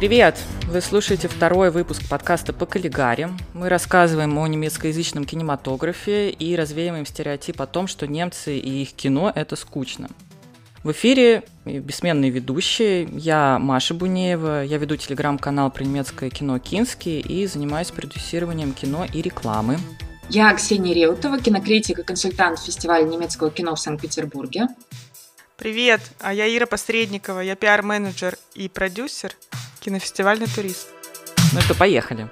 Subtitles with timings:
[0.00, 0.38] Привет!
[0.66, 3.28] Вы слушаете второй выпуск подкаста по Каллигаре.
[3.52, 9.30] Мы рассказываем о немецкоязычном кинематографе и развеиваем стереотип о том, что немцы и их кино–
[9.34, 10.08] это скучно.
[10.84, 13.10] В эфире бессменные ведущие.
[13.12, 19.20] Я Маша Бунеева, я веду телеграм-канал про немецкое кино «Кински» и занимаюсь продюсированием кино и
[19.20, 19.78] рекламы.
[20.30, 24.68] Я Ксения Реутова, кинокритик и консультант фестиваля немецкого кино в Санкт-Петербурге.
[25.58, 29.36] Привет, а я Ира Посредникова, я пиар-менеджер и продюсер
[29.80, 30.88] кинофестивальный турист.
[31.52, 32.28] Ну что, поехали.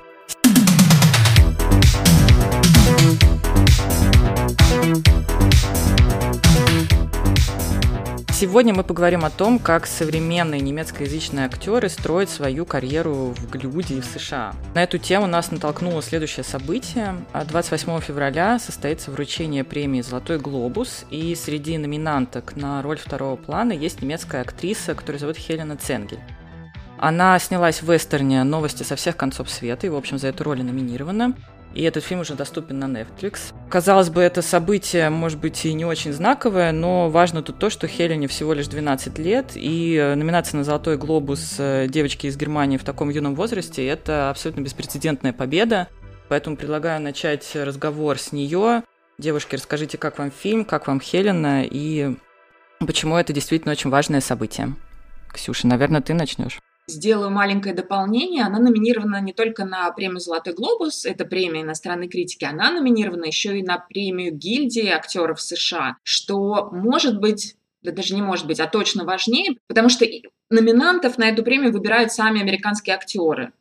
[8.30, 14.04] Сегодня мы поговорим о том, как современные немецкоязычные актеры строят свою карьеру в Голливуде в
[14.04, 14.54] США.
[14.76, 17.16] На эту тему нас натолкнуло следующее событие.
[17.34, 24.02] 28 февраля состоится вручение премии «Золотой глобус», и среди номинанток на роль второго плана есть
[24.02, 26.20] немецкая актриса, которую зовут Хелена Ценгель.
[26.98, 30.62] Она снялась в вестерне «Новости со всех концов света» и, в общем, за эту роль
[30.62, 31.34] номинирована
[31.74, 33.52] и этот фильм уже доступен на Netflix.
[33.68, 37.86] Казалось бы, это событие, может быть, и не очень знаковое, но важно тут то, что
[37.86, 43.10] Хелене всего лишь 12 лет, и номинация на «Золотой глобус» девочки из Германии в таком
[43.10, 45.88] юном возрасте– это абсолютно беспрецедентная победа,
[46.28, 48.82] поэтому предлагаю начать разговор с нее.
[49.18, 52.16] Девушки, расскажите, как вам фильм, как вам Хелена, и
[52.80, 54.74] почему это действительно очень важное событие.
[55.32, 56.58] Ксюша, наверное, ты начнешь
[56.88, 58.44] сделаю маленькое дополнение.
[58.44, 63.58] Она номинирована не только на премию «Золотой глобус», это премия иностранной критики, она номинирована еще
[63.58, 68.66] и на премию гильдии актеров США, что может быть да даже не может быть, а
[68.66, 70.04] точно важнее, потому что
[70.50, 73.52] номинантов на эту премию выбирают сами американские актеры.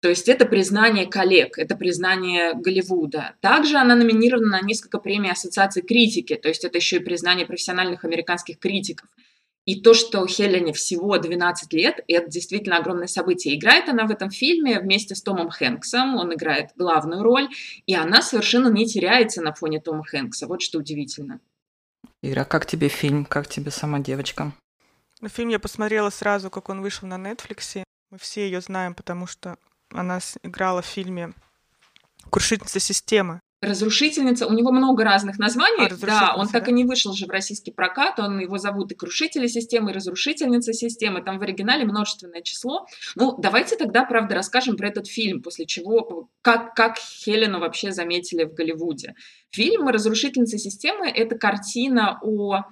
[0.00, 3.36] То есть это признание коллег, это признание Голливуда.
[3.40, 8.04] Также она номинирована на несколько премий Ассоциации критики, то есть это еще и признание профессиональных
[8.04, 9.08] американских критиков.
[9.64, 13.56] И то, что Хелене всего 12 лет, это действительно огромное событие.
[13.56, 17.48] Играет она в этом фильме вместе с Томом Хэнксом, он играет главную роль,
[17.86, 20.46] и она совершенно не теряется на фоне Тома Хэнкса.
[20.46, 21.40] Вот что удивительно.
[22.22, 24.52] Ира, как тебе фильм, как тебе сама девочка?
[25.20, 27.82] Ну, фильм я посмотрела сразу, как он вышел на Netflix.
[28.10, 29.56] Мы все ее знаем, потому что
[29.90, 31.32] она играла в фильме
[32.30, 33.40] «Крушительница системы».
[33.60, 37.30] Разрушительница, у него много разных названий, а, да, он так и не вышел же в
[37.30, 42.42] российский прокат, он его зовут и Крушители системы, и Разрушительница системы, там в оригинале множественное
[42.42, 42.86] число.
[43.14, 48.44] Ну, давайте тогда, правда, расскажем про этот фильм, после чего, как, как Хелену вообще заметили
[48.44, 49.14] в Голливуде.
[49.50, 52.64] Фильм «Разрушительница системы»— это картина о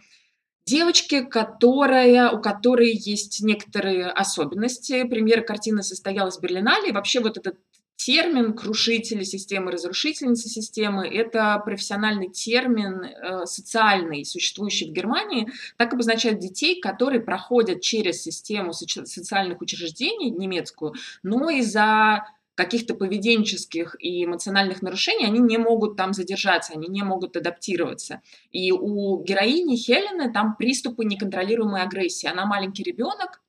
[0.67, 5.05] девочке, которая, у которой есть некоторые особенности.
[5.05, 7.57] Премьера картины состоялась в Берлинале, и вообще вот этот
[8.05, 16.39] термин крушители системы, разрушительницы системы– это профессиональный термин э, социальный, существующий в Германии, так обозначает
[16.39, 22.25] детей, которые проходят через систему социальных учреждений немецкую, но из-за
[22.55, 28.21] каких-то поведенческих и эмоциональных нарушений, они не могут там задержаться, они не могут адаптироваться.
[28.51, 32.27] И у героини Хелены там приступы неконтролируемой агрессии.
[32.27, 33.41] Она маленький ребенок,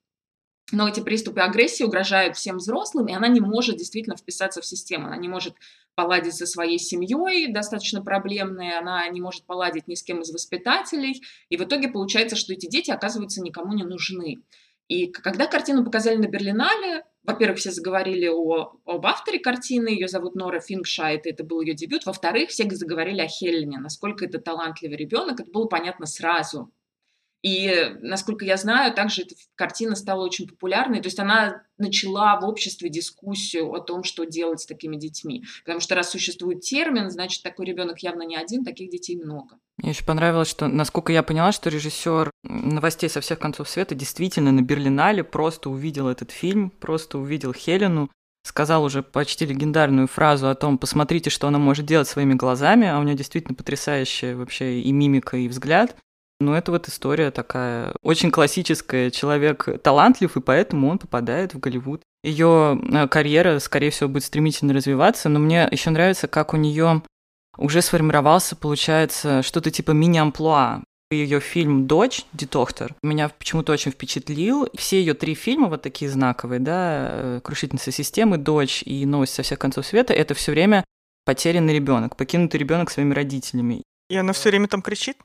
[0.74, 5.08] но эти приступы агрессии угрожают всем взрослым, и она не может действительно вписаться в систему,
[5.08, 5.56] она не может
[5.96, 11.22] поладить со своей семьей, достаточно проблемной, она не может поладить ни с кем из воспитателей,
[11.50, 14.42] и в итоге получается, что эти дети оказываются никому не нужны.
[14.88, 20.36] И когда картину показали на Берлинале, во-первых, все заговорили о, об авторе картины, ее зовут
[20.36, 22.06] Нора Фингшайт, это был ее дебют.
[22.06, 26.72] Во-вторых, все заговорили о Хельне, насколько это талантливый ребенок, это было понятно сразу.
[27.44, 31.02] И, насколько я знаю, также эта картина стала очень популярной.
[31.02, 35.44] То есть она начала в обществе дискуссию о том, что делать с такими детьми.
[35.66, 39.58] Потому что раз существует термин, значит, такой ребенок явно не один, таких детей много.
[39.78, 44.54] Мне еще понравилось, что, насколько я поняла, что режиссер новостей со всех концов света действительно
[44.54, 48.10] на Берлинале просто увидел этот фильм, просто увидел Хелену,
[48.46, 53.00] сказал уже почти легендарную фразу о том, посмотрите, что она может делать своими глазами, а
[53.00, 55.98] у нее действительно потрясающая вообще и мимика, и взгляд.
[56.40, 59.12] Ну, это вот история такая очень классическая.
[59.12, 62.02] Человек талантлив, и поэтому он попадает в Голливуд.
[62.24, 67.02] Ее э, карьера, скорее всего, будет стремительно развиваться, но мне еще нравится, как у нее
[67.58, 70.84] уже сформировался, получается, что-то типа мини-амплуа.
[71.12, 74.68] Ее фильм «Дочь», «Детоктор», меня почему-то очень впечатлил.
[74.76, 79.44] Все ее три фильма, вот такие знаковые, да, э, «Крушительница системы», «Дочь» и «Новость со
[79.44, 80.84] всех концов света», это все время
[81.26, 83.84] потерянный ребенок, покинутый ребенок своими родителями.
[84.10, 85.18] И она все время там кричит?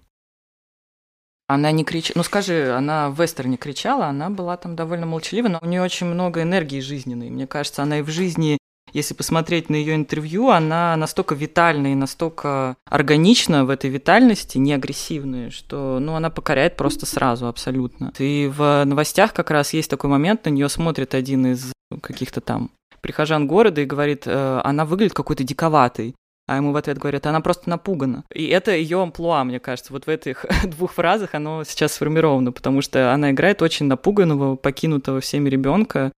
[1.48, 5.58] Она не кричала, ну скажи, она в вестерне кричала, она была там довольно молчалива, но
[5.62, 7.30] у нее очень много энергии жизненной.
[7.30, 8.58] Мне кажется, она и в жизни,
[8.92, 14.74] если посмотреть на ее интервью, она настолько витальна и настолько органична в этой витальности, не
[14.74, 18.12] агрессивная, что ну, она покоряет просто сразу абсолютно.
[18.18, 21.72] И в новостях как раз есть такой момент, на нее смотрит один из
[22.02, 22.70] каких-то там
[23.00, 26.14] прихожан города и говорит, э, она выглядит какой-то диковатой.
[26.48, 28.24] А ему в ответ говорят, она просто напугана.
[28.32, 29.92] И это ее амплуа, мне кажется.
[29.92, 35.20] Вот в этих двух фразах оно сейчас сформировано, потому что она играет очень напуганного, покинутого
[35.20, 36.10] всеми ребенка,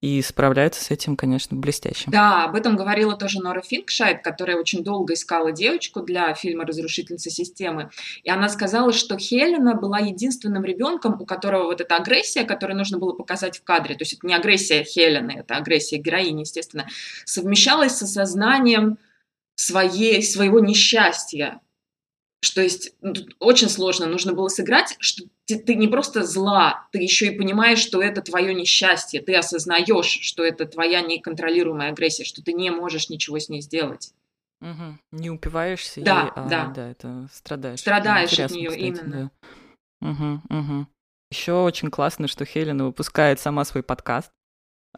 [0.00, 2.04] и справляется с этим, конечно, блестяще.
[2.08, 7.30] Да, об этом говорила тоже Нора Финкшайд, которая очень долго искала девочку для фильма «Разрушительница
[7.30, 7.90] системы».
[8.22, 12.98] И она сказала, что Хелена была единственным ребенком, у которого вот эта агрессия, которую нужно
[12.98, 16.86] было показать в кадре, то есть это не агрессия Хелены, это агрессия героини, естественно,
[17.24, 18.98] совмещалась с осознанием
[19.58, 21.60] своей, своего несчастья.
[22.40, 26.98] Что есть ну, очень сложно, нужно было сыграть, что ты, ты не просто зла, ты
[27.02, 32.42] еще и понимаешь, что это твое несчастье, ты осознаешь, что это твоя неконтролируемая агрессия, что
[32.42, 34.12] ты не можешь ничего с ней сделать.
[34.60, 34.98] Угу.
[35.12, 36.66] Не упиваешься да, ей, а, да.
[36.68, 37.80] да, это страдаешь.
[37.80, 39.30] Страдаешь от нее кстати, именно.
[40.00, 40.10] Да.
[40.10, 40.86] Угу, угу.
[41.32, 44.30] Еще очень классно, что Хелена выпускает сама свой подкаст.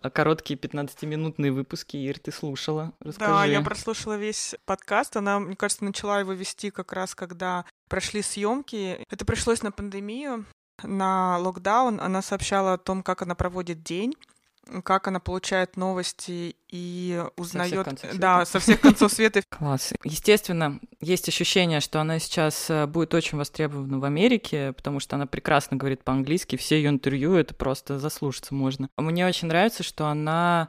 [0.02, 1.96] А короткие 15-минутные выпуски.
[1.96, 2.92] Ир, ты слушала?
[3.00, 3.31] Расскажи.
[3.31, 5.16] Да, я прослушала весь подкаст.
[5.16, 9.04] Она, мне кажется, начала его вести как раз, когда прошли съемки.
[9.10, 10.46] Это пришлось на пандемию,
[10.82, 12.00] на локдаун.
[12.00, 14.14] Она сообщала о том, как она проводит день
[14.84, 19.43] как она получает новости и узнает, да, со всех концов света.
[19.49, 19.93] Класс.
[20.05, 25.26] Естественно, есть ощущение, что она сейчас э, будет очень востребована в Америке, потому что она
[25.26, 28.88] прекрасно говорит по-английски, все ее интервью это просто заслушаться можно.
[28.96, 30.69] Мне очень нравится, что она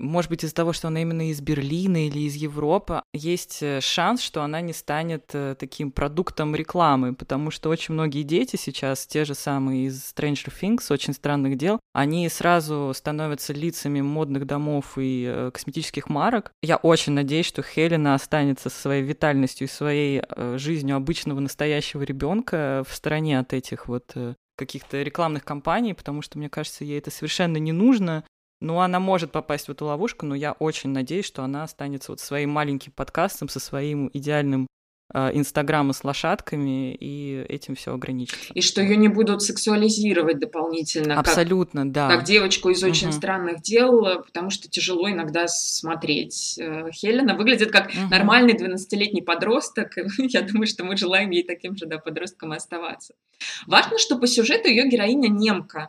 [0.00, 4.22] может быть, из-за того, что она именно из Берлина или из Европы, есть э, шанс,
[4.22, 9.24] что она не станет э, таким продуктом рекламы, потому что очень многие дети сейчас, те
[9.24, 15.24] же самые из Stranger Things, очень странных дел, они сразу становятся лицами модных домов и
[15.28, 16.52] э, косметических марок.
[16.62, 20.22] Я очень надеюсь, что Хелена останется со своей витальностью и своей
[20.56, 24.14] жизнью обычного настоящего ребенка в стороне от этих вот
[24.56, 28.24] каких-то рекламных кампаний, потому что, мне кажется, ей это совершенно не нужно.
[28.60, 32.20] Ну, она может попасть в эту ловушку, но я очень надеюсь, что она останется вот
[32.20, 34.66] своим маленьким подкастом, со своим идеальным
[35.14, 38.52] э, Инстаграма с лошадками, и этим все ограничится.
[38.52, 41.18] И что ее не будут сексуализировать дополнительно.
[41.18, 42.08] Абсолютно, как, да.
[42.08, 43.16] Как девочку из очень угу.
[43.16, 46.58] странных дел, потому что тяжело иногда смотреть.
[46.58, 48.10] Э, Хелена выглядит как угу.
[48.10, 49.96] нормальный 12-летний подросток.
[50.18, 53.14] Я думаю, что мы желаем ей таким же да, подростком оставаться.
[53.66, 55.88] Важно, что по сюжету ее героиня немка.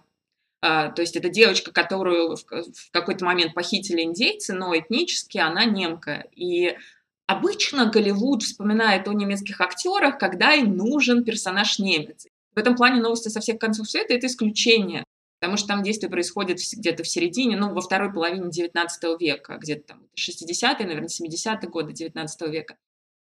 [0.62, 6.26] А, то есть это девочка, которую в какой-то момент похитили индейцы, но этнически она немка.
[6.36, 6.78] И
[7.26, 12.28] обычно Голливуд вспоминает о немецких актерах, когда им нужен персонаж немец.
[12.54, 15.04] В этом плане новости со всех концов света– это исключение,
[15.40, 18.88] потому что там действие происходит где-то в середине, ну, во второй половине XIX
[19.20, 22.78] века, где-то там 60-е, наверное, 70-е годы XIX века.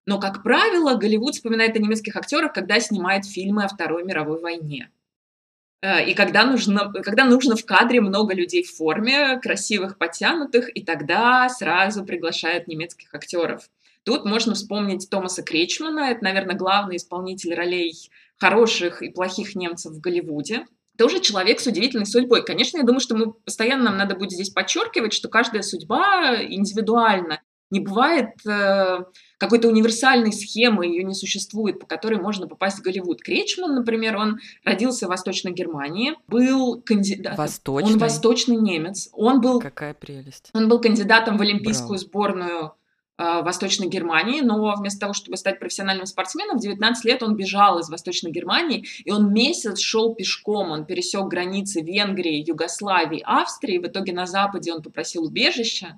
[0.06, 4.92] Но, как правило, Голливуд вспоминает о немецких актерах, когда снимает фильмы о Второй мировой войне.
[5.86, 10.84] Э, и когда нужно, когда нужно в кадре много людей в форме, красивых, подтянутых, и
[10.84, 13.70] тогда сразу приглашают немецких актеров.
[14.04, 17.94] Тут можно вспомнить Томаса Кречмана, это, наверное, главный исполнитель ролей
[18.38, 20.66] хороших и плохих немцев в Голливуде.
[20.98, 22.44] Тоже человек с удивительной судьбой.
[22.44, 27.42] Конечно, я думаю, что мы постоянно нам надо будет здесь подчеркивать, что каждая судьба индивидуальна.
[27.72, 29.00] Не бывает э,
[29.40, 33.22] какой-то универсальной схемы, ее не существует, по которой можно попасть в Голливуд.
[33.24, 37.38] Кречман, например, он родился в Восточной Германии, был кандидатом...
[37.38, 37.94] Восточный?
[37.94, 39.10] Он восточный немец.
[39.14, 39.60] Он был...
[39.60, 40.52] Какая прелесть.
[40.54, 41.98] Он был кандидатом в Олимпийскую Браво.
[41.98, 42.74] сборную
[43.18, 47.80] э, Восточной Германии, но вместо того, чтобы стать профессиональным спортсменом, в 19 лет он бежал
[47.80, 53.88] из Восточной Германии, и он месяц шел пешком, он пересек границы Венгрии, Югославии, Австрии, в
[53.88, 55.98] итоге на Западе он попросил убежища,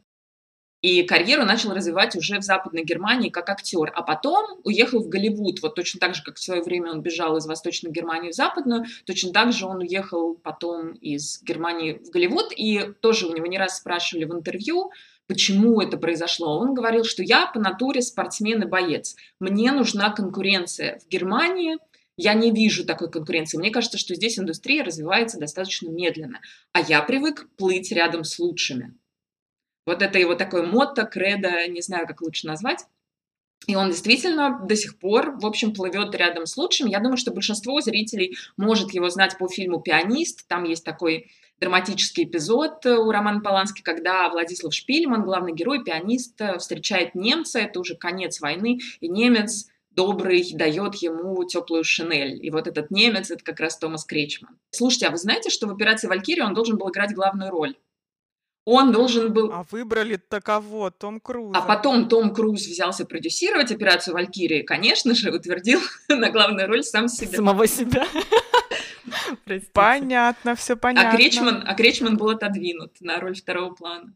[0.81, 3.91] и карьеру начал развивать уже в Западной Германии как актер.
[3.95, 5.61] А потом уехал в Голливуд.
[5.61, 8.85] Вот точно так же, как в свое время он бежал из Восточной Германии в Западную,
[9.05, 12.53] точно так же он уехал потом из Германии в Голливуд.
[12.55, 14.91] И тоже у него не раз спрашивали в интервью,
[15.27, 16.59] почему это произошло.
[16.59, 19.15] Он говорил, что я по натуре спортсмен и боец.
[19.39, 20.99] Мне нужна конкуренция.
[20.99, 21.77] В Германии
[22.17, 23.57] я не вижу такой конкуренции.
[23.57, 26.39] Мне кажется, что здесь индустрия развивается достаточно медленно.
[26.71, 28.93] А я привык плыть рядом с лучшими.
[29.87, 32.85] Вот это его такой мотто, кредо, не знаю, как лучше назвать.
[33.65, 36.87] И он действительно до сих пор, в общем, плывет рядом с лучшим.
[36.87, 40.47] Я думаю, что большинство зрителей может его знать по фильму «Пианист».
[40.47, 47.15] Там есть такой драматический эпизод у Романа Полански, когда Владислав Шпильман, главный герой, пианист, встречает
[47.15, 52.45] немца, это уже конец войны, и немец добрый дает ему теплую шинель.
[52.45, 54.59] И вот этот немец, это как раз Томас Кречман.
[54.69, 57.75] Слушайте, а вы знаете, что в «Операции Валькирия» он должен был играть главную роль?
[58.69, 59.49] Он должен был...
[59.53, 61.55] А выбрали таково Том Круз.
[61.55, 67.07] А потом Том Круз взялся продюсировать операцию «Валькирия», конечно же, утвердил на главную роль сам
[67.07, 67.37] себя.
[67.37, 68.05] Самого себя.
[69.71, 71.17] Понятно, все А понятно.
[71.17, 74.13] Кречман, а Кречман был отодвинут на роль второго плана.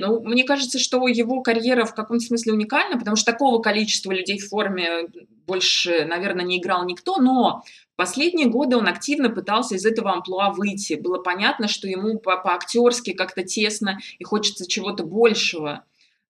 [0.00, 4.38] Ну, мне кажется, что его карьера в каком-то смысле уникальна, потому что такого количества людей
[4.38, 5.08] в форме
[5.46, 7.62] больше, наверное, не играл никто, но
[7.96, 10.94] последние годы он активно пытался из этого амплуа выйти.
[10.94, 15.84] Было понятно, что ему по-актерски как-то тесно и хочется чего-то большего,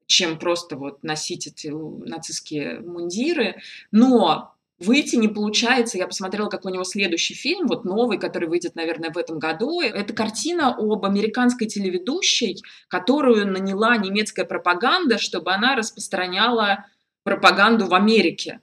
[0.07, 3.57] чем просто вот носить эти нацистские мундиры.
[3.91, 5.99] Но выйти не получается.
[5.99, 9.81] Я посмотрела, как у него следующий фильм, вот новый, который выйдет, наверное, в этом году.
[9.81, 16.87] Это картина об американской телеведущей, которую наняла немецкая пропаганда, чтобы она распространяла
[17.23, 18.61] пропаганду в Америке.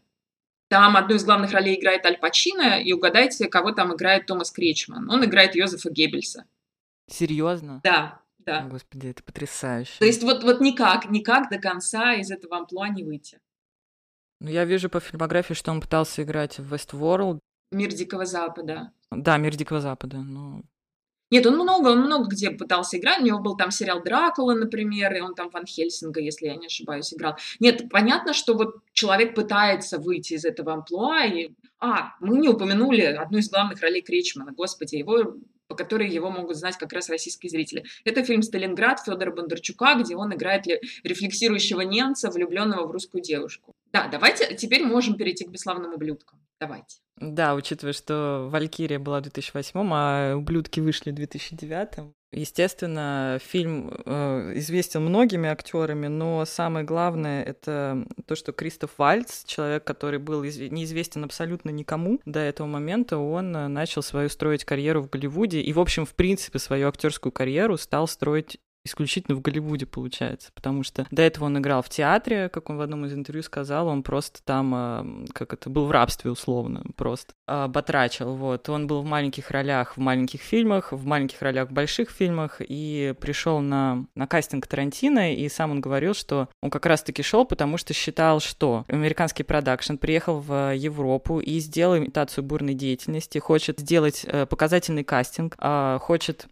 [0.70, 5.10] Там одну из главных ролей играет Аль Пачино, и угадайте, кого там играет Томас Кречман.
[5.10, 6.46] Он играет Йозефа Геббельса.
[7.10, 7.82] Серьезно?
[7.84, 8.62] Да, да.
[8.70, 10.00] Господи, это потрясающе.
[10.00, 13.39] То есть вот, вот никак, никак до конца из этого амплуа не выйти.
[14.42, 17.38] Ну, я вижу по фильмографии, что он пытался играть в Westworld.
[17.72, 18.92] Мир Дикого Запада.
[19.12, 20.64] Да, Мир Дикого Запада, но...
[21.30, 23.22] Нет, он много, он много где пытался играть.
[23.22, 26.66] У него был там сериал «Дракула», например, и он там Ван Хельсинга, если я не
[26.66, 27.38] ошибаюсь, играл.
[27.60, 31.24] Нет, понятно, что вот человек пытается выйти из этого амплуа.
[31.28, 31.54] И...
[31.80, 35.36] А, мы не упомянули одну из главных ролей Кречмана, господи, его
[35.68, 37.86] по которой его могут знать как раз российские зрители.
[38.04, 40.66] Это фильм «Сталинград» Федора Бондарчука, где он играет
[41.04, 43.74] рефлексирующего немца, влюбленного в русскую девушку.
[43.94, 46.40] Да, давайте теперь можем перейти к бесславным ублюдкам.
[46.60, 46.98] Давайте.
[47.18, 52.14] Да, учитывая, что «Валькирия» была в 2008, а «Ублюдки» вышли в 2009.
[52.34, 59.84] Естественно, фильм э, известен многими актерами, но самое главное это то, что Кристоф Вальц, человек,
[59.84, 60.72] который был изв...
[60.72, 65.74] неизвестен абсолютно никому до этого момента, он э, начал свою строить карьеру в Голливуде и,
[65.74, 71.06] в общем, в принципе, свою актерскую карьеру стал строить исключительно в Голливуде, получается, потому что
[71.12, 74.42] до этого он играл в театре, как он в одном из интервью сказал, он просто
[74.44, 78.68] там, а, как это, был в рабстве условно, просто а, батрачил, вот.
[78.70, 83.14] Он был в маленьких ролях в маленьких фильмах, в маленьких ролях в больших фильмах, и
[83.20, 87.78] пришел на, на кастинг Тарантино, и сам он говорил, что он как раз-таки шел, потому
[87.78, 94.26] что считал, что американский продакшн приехал в Европу и сделал имитацию бурной деятельности, хочет сделать
[94.26, 96.48] э, показательный кастинг, а, хочет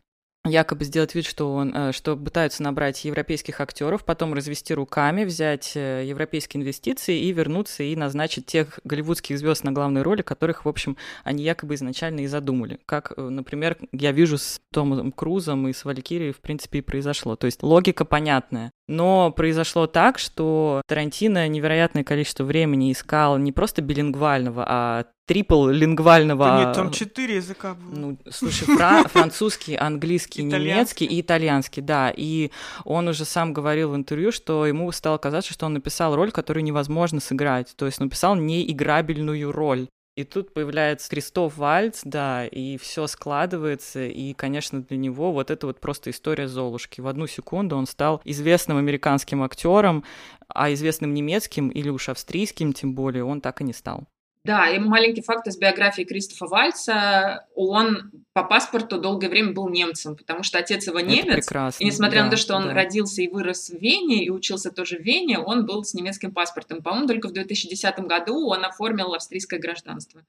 [0.46, 5.74] якобы сделать вид, что он, э, что пытаются набрать европейских актеров, потом развести руками, взять
[5.75, 10.69] э, европейские инвестиции и вернуться и назначить тех голливудских звезд на главные роли, которых, в
[10.69, 12.79] общем, они якобы изначально и задумали.
[12.86, 17.36] Как, э, например, я вижу с Томом Крузом и с Валькирией, в принципе, и произошло.
[17.36, 18.72] То есть логика понятная.
[18.88, 26.45] Но произошло так, что Тарантино невероятное количество времени искал не просто билингвального, а трипл-лингвального...
[26.45, 27.95] Да нет, там четыре языка было.
[27.95, 32.12] Ну, слушай, фра- французский, английский, немецкий и итальянский, да.
[32.15, 32.50] И
[32.83, 36.63] он уже сам говорил в интервью, что ему стало казаться, что он написал роль, которую
[36.63, 37.75] невозможно сыграть.
[37.75, 39.88] То есть написал неиграбельную роль.
[40.15, 45.67] И тут появляется Кристоф Вальц, да, и все складывается, и, конечно, для него вот это
[45.67, 47.00] вот просто история Золушки.
[47.00, 50.03] В одну секунду он стал известным американским актером,
[50.50, 54.07] а известным немецким или уж австрийским, тем более, он так и не стал.
[54.46, 57.46] Да, и маленький факт из биографии Кристофа Вальца.
[57.55, 61.46] Он по паспорту долгое время был немцем, потому что отец его немец.
[61.46, 62.74] прекрасно, и несмотря да, на то, что он да.
[62.74, 66.81] родился и вырос в Вене, и учился тоже в Вене, он был с немецким паспортом.
[66.81, 70.24] По-моему, только в 2010 году он оформил австрийское гражданство.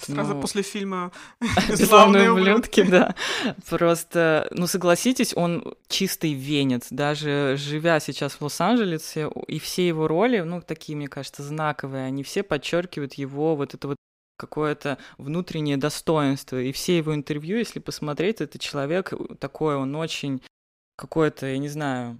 [0.00, 1.12] Сразу Ну, после фильма
[1.68, 3.14] Бесславные ублюдки, да.
[3.68, 6.88] Просто, ну согласитесь, он чистый венец.
[6.90, 12.22] Даже живя сейчас в Лос-Анджелесе, и все его роли, ну такие, мне кажется, знаковые, они
[12.22, 13.96] все подчеркивают его вот это вот
[14.36, 16.60] какое-то внутреннее достоинство.
[16.60, 20.42] И все его интервью, если посмотреть, это человек такой, он очень
[20.96, 22.18] какой-то, я не знаю,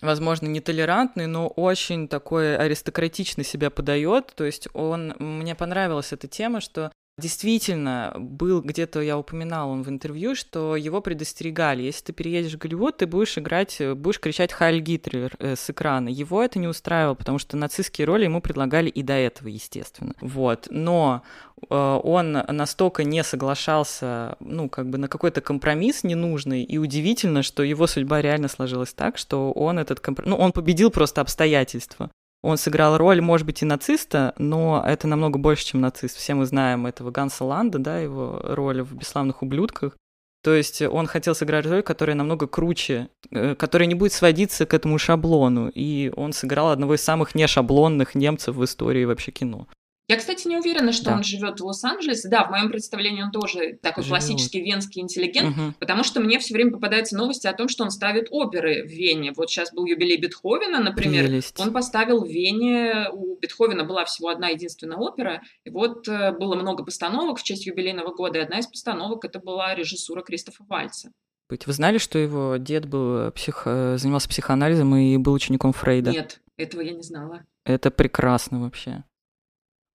[0.00, 4.32] возможно, нетолерантный, но очень такой аристократично себя подает.
[4.34, 9.88] То есть он, мне понравилась эта тема, что Действительно, был где-то, я упоминала он в
[9.88, 11.82] интервью, что его предостерегали.
[11.82, 16.10] Если ты переедешь в Голливуд, ты будешь играть, будешь кричать «Хайль Гитлер» э, с экрана.
[16.10, 20.12] Его это не устраивало, потому что нацистские роли ему предлагали и до этого, естественно.
[20.20, 20.66] Вот.
[20.68, 21.22] Но
[21.70, 27.62] э, он настолько не соглашался, ну, как бы на какой-то компромисс ненужный, и удивительно, что
[27.62, 30.36] его судьба реально сложилась так, что он этот компромисс...
[30.36, 32.10] Ну, он победил просто обстоятельства.
[32.46, 36.16] Он сыграл роль, может быть, и нациста, но это намного больше, чем нацист.
[36.16, 39.96] Все мы знаем этого Ганса Ланда, да, его роль в «Бесславных ублюдках».
[40.44, 44.74] То есть он хотел сыграть роль, которая намного круче, э, которая не будет сводиться к
[44.74, 45.72] этому шаблону.
[45.74, 49.66] И он сыграл одного из самых нешаблонных немцев в истории вообще кино.
[50.08, 51.16] Я, кстати, не уверена, что да.
[51.16, 52.28] он живет в Лос-Анджелесе.
[52.28, 54.18] Да, в моем представлении он тоже такой Живет.
[54.18, 55.74] классический венский интеллигент, угу.
[55.80, 59.32] потому что мне все время попадаются новости о том, что он ставит оперы в Вене.
[59.36, 61.26] Вот сейчас был юбилей Бетховена, например.
[61.26, 61.58] Прелесть.
[61.58, 66.54] Он поставил в Вене, у Бетховена была всего одна единственная опера, и вот э, было
[66.54, 71.10] много постановок в честь юбилейного года, и одна из постановок это была режиссура Кристофа Вальца.
[71.48, 73.62] Вы знали, что его дед был псих...
[73.66, 76.12] Э, занимался психоанализом и был учеником Фрейда?
[76.12, 77.44] Нет, этого я не знала.
[77.64, 79.02] Это прекрасно вообще.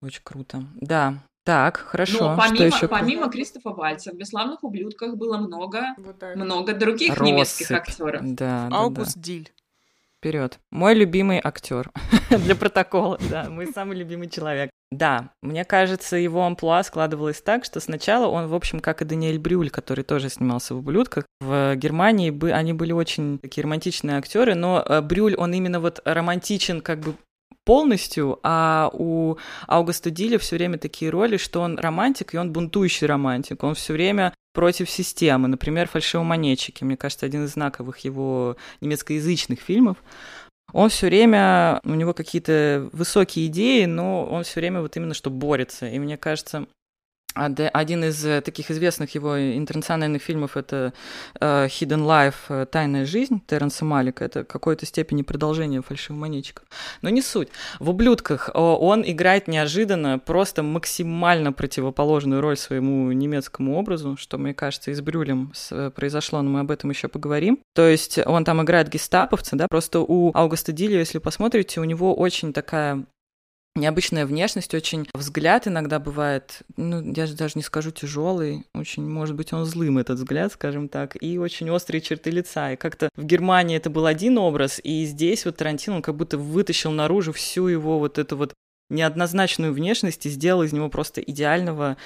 [0.01, 0.63] Очень круто.
[0.75, 1.15] Да.
[1.43, 2.31] Так, хорошо.
[2.31, 2.87] Но помимо, что еще?
[2.87, 7.25] помимо Кристофа Вальца в «Бесславных ублюдках» было много, вот много других Россыпь.
[7.25, 8.21] немецких актеров.
[8.23, 9.21] Да, да, Аугуст да.
[9.21, 9.51] Диль.
[10.19, 10.59] Вперед.
[10.69, 11.91] Мой любимый актер
[12.29, 14.69] для протокола, да, мой самый любимый человек.
[14.91, 19.39] Да, мне кажется, его амплуа складывалось так, что сначала он, в общем, как и Даниэль
[19.39, 24.53] Брюль, который тоже снимался в «Ублюдках», в Германии бы, они были очень такие романтичные актеры,
[24.53, 27.15] но э, Брюль, он именно вот романтичен как бы
[27.65, 29.37] полностью, а у
[29.67, 33.63] Аугуста Диля все время такие роли, что он романтик, и он бунтующий романтик.
[33.63, 35.47] Он все время против системы.
[35.47, 39.97] Например, «Фальшивомонетчики», мне кажется, один из знаковых его немецкоязычных фильмов.
[40.73, 45.29] Он все время, у него какие-то высокие идеи, но он все время вот именно что
[45.29, 45.87] борется.
[45.87, 46.67] И мне кажется,
[47.33, 50.93] один из э, таких известных его интернациональных фильмов это
[51.39, 54.25] uh, Hidden Life э, Тайная жизнь Терренса Малика.
[54.25, 56.65] Это в какой-то степени продолжение фальшивомонетчиков.
[57.01, 57.49] Но не суть.
[57.79, 64.91] В ублюдках он играет неожиданно просто максимально противоположную роль своему немецкому образу, что, мне кажется,
[64.91, 65.53] и с Брюлем
[65.95, 67.59] произошло, но мы об этом еще поговорим.
[67.73, 72.13] То есть он там играет гестаповца, да, просто у Аугуста Дилли, если посмотрите, у него
[72.13, 73.05] очень такая
[73.75, 79.35] необычная внешность, очень взгляд иногда бывает, ну, я же даже не скажу тяжелый, очень, может
[79.35, 82.73] быть, он злым, этот взгляд, скажем так, и очень острые черты лица.
[82.73, 86.37] И как-то в Германии это был один образ, и здесь вот Тарантино он как будто
[86.37, 88.53] вытащил наружу всю его вот эту вот
[88.91, 91.97] неоднозначную внешность и сделал из него просто идеального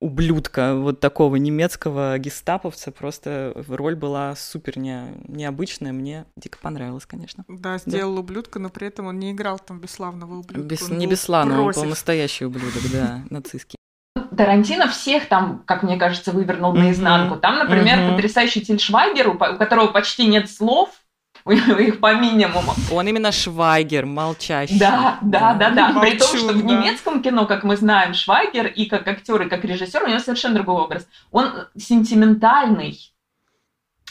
[0.00, 2.92] ублюдка, вот такого немецкого гестаповца.
[2.92, 7.44] Просто роль была супер не, необычная, мне дико понравилось, конечно.
[7.48, 8.20] Да, сделал да.
[8.20, 10.68] ублюдка, но при этом он не играл там бесславного ублюдка.
[10.68, 13.76] Без, не бесславного, он был настоящий ублюдок, да, нацистский.
[14.36, 17.36] Тарантино всех там, как мне кажется, вывернул наизнанку.
[17.36, 20.90] Там, например, потрясающий Тиль Швайгер, у которого почти нет слов,
[21.50, 22.74] их по минимуму.
[22.90, 24.78] Он именно Швайгер, молчащий.
[24.78, 25.92] Да, да, да, да.
[25.92, 26.54] Молчу, При том, что да.
[26.54, 30.20] в немецком кино, как мы знаем, Швайгер и как актер, и как режиссер, у него
[30.20, 31.06] совершенно другой образ.
[31.30, 32.98] Он сентиментальный,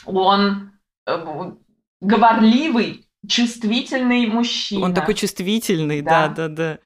[0.06, 0.72] он
[1.08, 1.52] э,
[2.02, 4.86] говорливый, чувствительный мужчина.
[4.86, 6.74] Он такой чувствительный, да, да, да.
[6.74, 6.80] да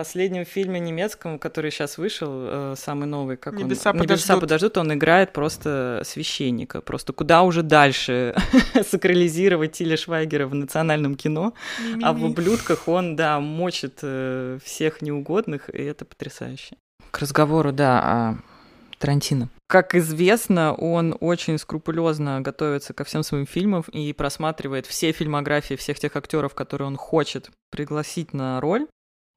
[0.00, 3.98] последнем фильме немецком, который сейчас вышел, э, самый новый, как Небеса он...
[3.98, 4.24] Подождут.
[4.24, 6.80] Небеса подождут, он играет просто священника.
[6.80, 8.34] Просто куда уже дальше
[8.90, 11.52] сакрализировать Тиля Швайгера в национальном кино,
[12.02, 16.76] а в «Ублюдках» он, да, мочит э, всех неугодных, и это потрясающе.
[17.10, 18.38] К разговору, да, о
[18.98, 19.50] Тарантино.
[19.66, 25.98] Как известно, он очень скрупулезно готовится ко всем своим фильмам и просматривает все фильмографии всех
[25.98, 28.86] тех актеров, которые он хочет пригласить на роль.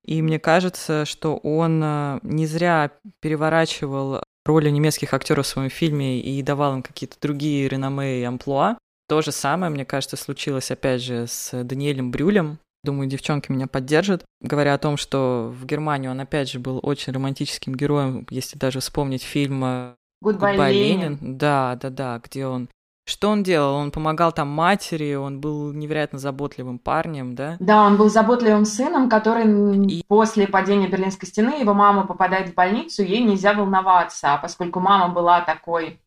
[0.05, 6.19] И мне кажется, что он э, не зря переворачивал роли немецких актеров в своем фильме
[6.19, 8.77] и давал им какие-то другие реноме и амплуа.
[9.07, 12.59] То же самое, мне кажется, случилось опять же с Даниэлем Брюлем.
[12.83, 17.13] Думаю, девчонки меня поддержат, говоря о том, что в Германии он опять же был очень
[17.13, 21.37] романтическим героем, если даже вспомнить фильм Goodbye, Goodbye Ленин.
[21.37, 22.67] Да, да, да, где он
[23.05, 23.75] что он делал?
[23.75, 27.57] Он помогал там матери, он был невероятно заботливым парнем, да?
[27.59, 30.03] Да, он был заботливым сыном, который и...
[30.07, 35.13] после падения Берлинской стены, его мама попадает в больницу, ей нельзя волноваться, а поскольку мама
[35.13, 35.99] была такой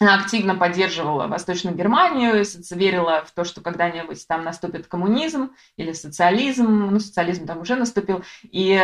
[0.00, 6.90] она активно поддерживала Восточную Германию, верила в то, что когда-нибудь там наступит коммунизм или социализм,
[6.90, 8.80] ну, социализм там уже наступил, и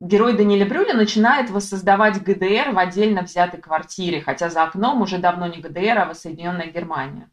[0.00, 5.46] герой Даниэля Брюля начинает воссоздавать ГДР в отдельно взятой квартире, хотя за окном уже давно
[5.46, 7.30] не ГДР, а воссоединенная Германия.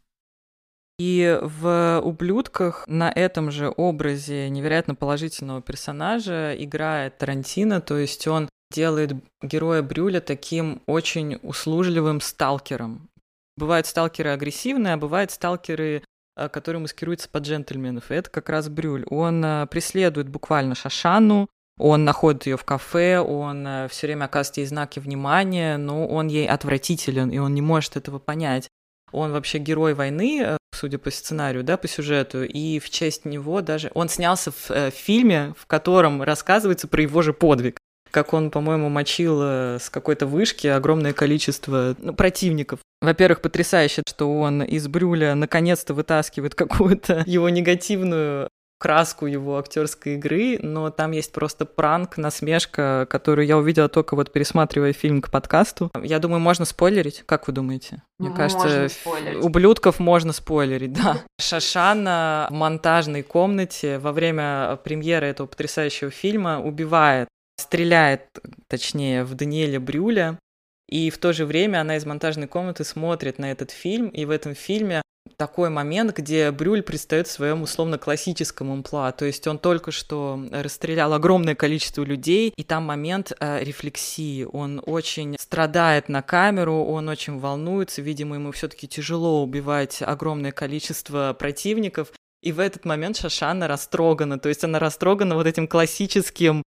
[0.98, 8.48] И в «Ублюдках» на этом же образе невероятно положительного персонажа играет Тарантино, то есть он
[8.72, 13.08] делает героя Брюля таким очень услужливым сталкером.
[13.56, 16.04] Бывают сталкеры агрессивные, а бывают сталкеры,
[16.36, 18.10] э, которые маскируются под джентльменов.
[18.10, 19.04] И это как раз Брюль.
[19.10, 24.58] Он э, преследует буквально Шашану, он находит ее в кафе, он э, все время оказывает
[24.58, 28.68] ей знаки внимания, но он ей отвратителен, и он не может этого понять.
[29.10, 33.62] Он вообще герой войны, э, судя по сценарию, да, по сюжету, и в честь него
[33.62, 33.90] даже...
[33.94, 37.78] Он снялся в э, фильме, в котором рассказывается про его же подвиг
[38.10, 42.80] как он, по-моему, мочил с какой-то вышки огромное количество ну, противников.
[43.00, 48.50] Во-первых, потрясающе, что он из Брюля наконец-то вытаскивает какую-то его негативную
[48.82, 54.32] краску его актерской игры, но там есть просто пранк, насмешка, которую я увидела только вот
[54.32, 55.92] пересматривая фильм к подкасту.
[56.02, 57.22] Я думаю, можно спойлерить.
[57.24, 58.02] Как вы думаете?
[58.18, 59.44] Мне можно кажется, спойлерить.
[59.44, 61.22] ублюдков можно спойлерить, да.
[61.40, 67.28] Шашана в монтажной комнате во время премьеры этого потрясающего фильма убивает,
[67.60, 68.26] стреляет,
[68.66, 70.40] точнее, в Даниэля Брюля,
[70.88, 74.30] и в то же время она из монтажной комнаты смотрит на этот фильм, и в
[74.30, 75.02] этом фильме
[75.42, 81.12] такой момент, где Брюль предстает в своем условно-классическом амплуа, то есть он только что расстрелял
[81.14, 87.40] огромное количество людей, и там момент э, рефлексии, он очень страдает на камеру, он очень
[87.40, 94.38] волнуется, видимо, ему все-таки тяжело убивать огромное количество противников, и в этот момент Шашана растрогана,
[94.38, 96.62] то есть она растрогана вот этим классическим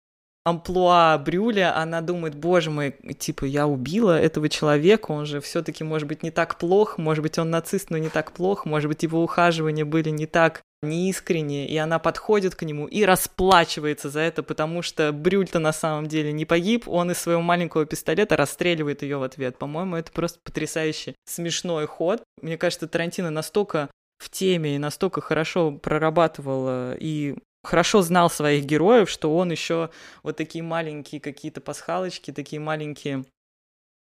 [0.43, 6.07] амплуа Брюля, она думает, боже мой, типа, я убила этого человека, он же все-таки, может
[6.07, 9.23] быть, не так плох, может быть, он нацист, но не так плох, может быть, его
[9.23, 14.81] ухаживания были не так неискренние, и она подходит к нему и расплачивается за это, потому
[14.81, 19.23] что Брюль-то на самом деле не погиб, он из своего маленького пистолета расстреливает ее в
[19.23, 19.59] ответ.
[19.59, 22.23] По-моему, это просто потрясающий смешной ход.
[22.41, 29.09] Мне кажется, Тарантино настолько в теме и настолько хорошо прорабатывал и хорошо знал своих героев,
[29.09, 29.89] что он еще
[30.23, 33.25] вот такие маленькие какие-то пасхалочки, такие маленькие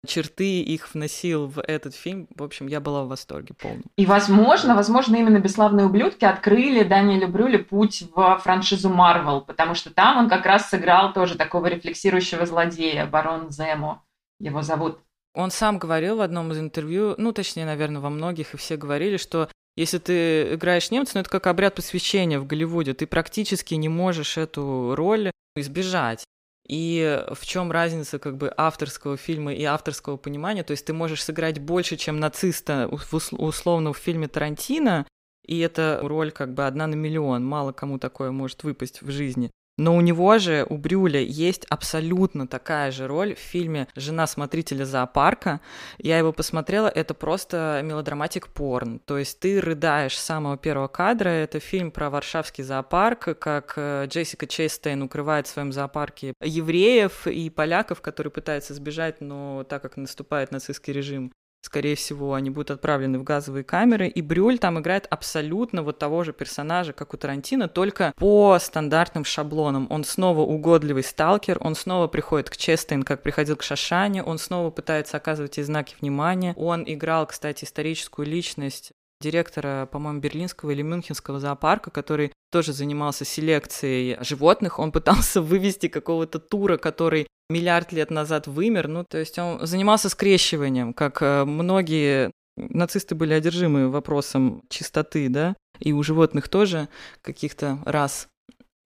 [0.06, 2.26] черты их вносил в этот фильм.
[2.34, 3.84] В общем, я была в восторге полном.
[3.96, 9.90] И, возможно, возможно, именно «Бесславные ублюдки» открыли Даниэлю Брюле путь в франшизу Марвел, потому что
[9.92, 14.02] там он как раз сыграл тоже такого рефлексирующего злодея, барон Земо
[14.38, 14.98] его зовут.
[15.34, 19.16] Он сам говорил в одном из интервью, ну, точнее, наверное, во многих, и все говорили,
[19.16, 23.88] что если ты играешь немца, ну это как обряд посвящения в Голливуде, ты практически не
[23.88, 26.24] можешь эту роль избежать.
[26.66, 30.62] И в чем разница как бы авторского фильма и авторского понимания?
[30.62, 32.88] То есть ты можешь сыграть больше, чем нациста
[33.32, 35.06] условно в фильме Тарантино,
[35.44, 39.50] и эта роль как бы одна на миллион, мало кому такое может выпасть в жизни.
[39.80, 44.84] Но у него же, у Брюля, есть абсолютно такая же роль в фильме «Жена смотрителя
[44.84, 45.62] зоопарка».
[45.96, 48.98] Я его посмотрела, это просто мелодраматик порн.
[48.98, 51.30] То есть ты рыдаешь с самого первого кадра.
[51.30, 57.48] Это фильм про варшавский зоопарк, как э, Джессика Честейн укрывает в своем зоопарке евреев и
[57.48, 63.18] поляков, которые пытаются сбежать, но так как наступает нацистский режим, скорее всего, они будут отправлены
[63.18, 67.68] в газовые камеры, и Брюль там играет абсолютно вот того же персонажа, как у Тарантино,
[67.68, 69.86] только по стандартным шаблонам.
[69.90, 74.70] Он снова угодливый сталкер, он снова приходит к Честейн, как приходил к Шашане, он снова
[74.70, 76.54] пытается оказывать ей знаки внимания.
[76.56, 84.16] Он играл, кстати, историческую личность директора, по-моему, берлинского или мюнхенского зоопарка, который тоже занимался селекцией
[84.24, 84.78] животных.
[84.78, 88.88] Он пытался вывести какого-то тура, который миллиард лет назад вымер.
[88.88, 95.56] Ну, то есть он занимался скрещиванием, как э, многие нацисты были одержимы вопросом чистоты, да,
[95.78, 96.88] и у животных тоже
[97.22, 98.28] каких-то рас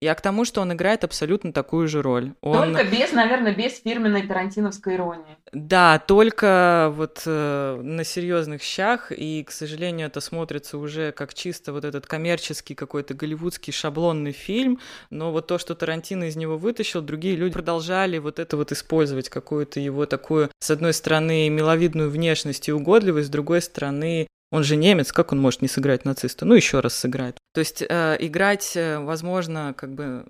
[0.01, 2.33] я к тому, что он играет абсолютно такую же роль.
[2.41, 2.73] Он...
[2.73, 5.37] Только без, наверное, без фирменной тарантиновской иронии.
[5.53, 11.71] Да, только вот э, на серьезных щах, и, к сожалению, это смотрится уже как чисто
[11.71, 14.79] вот этот коммерческий какой-то голливудский шаблонный фильм,
[15.09, 19.29] но вот то, что Тарантино из него вытащил, другие люди продолжали вот это вот использовать,
[19.29, 24.75] какую-то его такую, с одной стороны, миловидную внешность и угодливость, с другой стороны, он же
[24.75, 26.45] немец, как он может не сыграть нациста?
[26.45, 27.37] Ну, еще раз сыграет.
[27.53, 30.25] То есть э, играть, э, возможно, как бы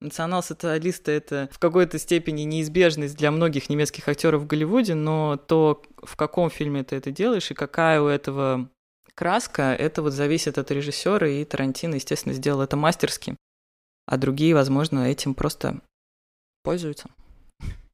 [0.00, 6.16] национал-социалиста это в какой-то степени неизбежность для многих немецких актеров в Голливуде, но то, в
[6.16, 8.70] каком фильме ты это делаешь и какая у этого
[9.14, 13.36] краска, это вот зависит от режиссера, и Тарантино, естественно, сделал это мастерски,
[14.06, 15.80] а другие, возможно, этим просто
[16.62, 17.10] пользуются.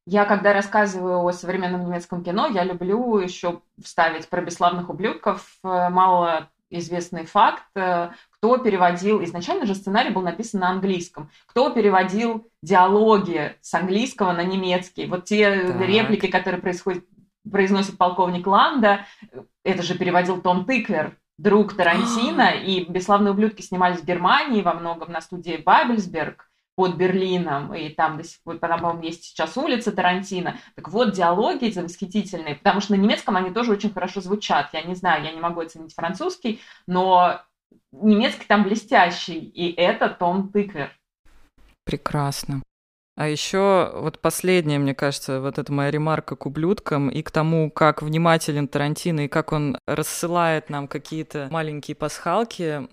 [0.06, 5.88] Я, когда рассказываю о современном немецком кино, я люблю еще вставить про бесславных ублюдков э,
[5.90, 12.48] мало известный факт, э, кто переводил, изначально же сценарий был написан на английском, кто переводил
[12.62, 15.80] диалоги с английского на немецкий, вот те так.
[15.80, 17.04] реплики, которые происходят,
[17.50, 19.06] произносит полковник Ланда,
[19.64, 25.10] это же переводил Том Тыквер, друг Тарантино, и «Бесславные ублюдки» снимались в Германии во многом
[25.10, 30.58] на студии Бабельсберг, под Берлином, и там до сих пор, по-моему, есть сейчас улица Тарантино.
[30.76, 34.68] Так вот, диалоги эти восхитительные, потому что на немецком они тоже очень хорошо звучат.
[34.74, 37.40] Я не знаю, я не могу оценить французский, но
[37.92, 40.92] немецкий там блестящий, и это Том Тыквер.
[41.84, 42.62] Прекрасно.
[43.16, 47.70] А еще вот последняя, мне кажется, вот эта моя ремарка к ублюдкам и к тому,
[47.70, 52.86] как внимателен Тарантино и как он рассылает нам какие-то маленькие пасхалки.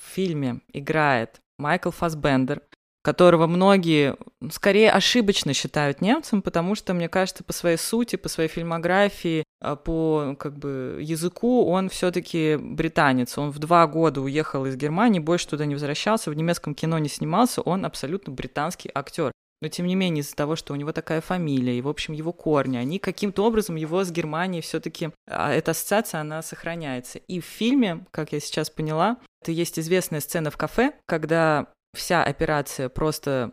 [0.00, 2.62] В фильме играет Майкл Фасбендер,
[3.08, 4.16] которого многие
[4.50, 9.76] скорее ошибочно считают немцем, потому что, мне кажется, по своей сути, по своей фильмографии, а,
[9.76, 13.38] по как бы языку он все-таки британец.
[13.38, 17.08] Он в два года уехал из Германии, больше туда не возвращался, в немецком кино не
[17.08, 19.32] снимался, он абсолютно британский актер.
[19.62, 22.34] Но тем не менее, из-за того, что у него такая фамилия, и, в общем, его
[22.34, 27.20] корни, они каким-то образом его с Германией все-таки а, эта ассоциация, она сохраняется.
[27.20, 31.68] И в фильме, как я сейчас поняла, это есть известная сцена в кафе, когда
[31.98, 33.52] вся операция просто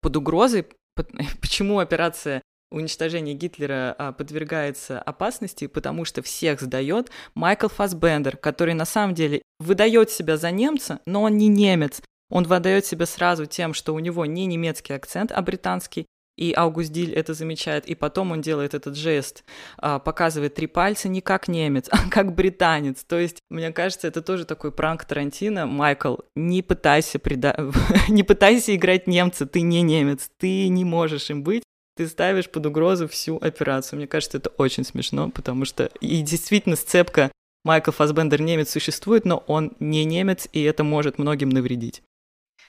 [0.00, 0.66] под угрозой.
[1.40, 8.84] Почему операция уничтожения Гитлера а, подвергается опасности, потому что всех сдает Майкл Фасбендер, который на
[8.84, 12.02] самом деле выдает себя за немца, но он не немец.
[12.30, 16.06] Он выдает себя сразу тем, что у него не немецкий акцент, а британский,
[16.38, 19.44] и Аугуст Диль это замечает, и потом он делает этот жест,
[19.76, 23.02] а, показывает три пальца не как немец, а как британец.
[23.04, 25.66] То есть, мне кажется, это тоже такой пранк Тарантино.
[25.66, 27.56] Майкл, не пытайся, преда...
[28.08, 31.64] не пытайся играть немца, ты не немец, ты не можешь им быть,
[31.96, 33.96] ты ставишь под угрозу всю операцию.
[33.96, 37.32] Мне кажется, это очень смешно, потому что и действительно сцепка
[37.64, 42.02] Майкл Фасбендер немец существует, но он не немец, и это может многим навредить.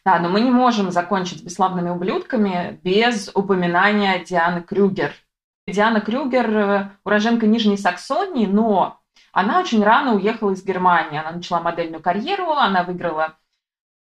[0.05, 5.13] Да, но мы не можем закончить бесславными ублюдками без упоминания Дианы Крюгер.
[5.67, 8.99] Диана Крюгер э, уроженка Нижней Саксонии, но
[9.31, 11.19] она очень рано уехала из Германии.
[11.19, 13.35] Она начала модельную карьеру, она выиграла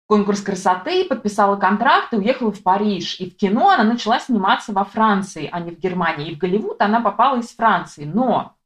[0.06, 3.20] конкурс красоты, подписала контракт и уехала в Париж.
[3.20, 6.30] И в кино она начала сниматься во Франции, а не в Германии.
[6.30, 8.04] И в Голливуд она попала из Франции.
[8.04, 8.56] Но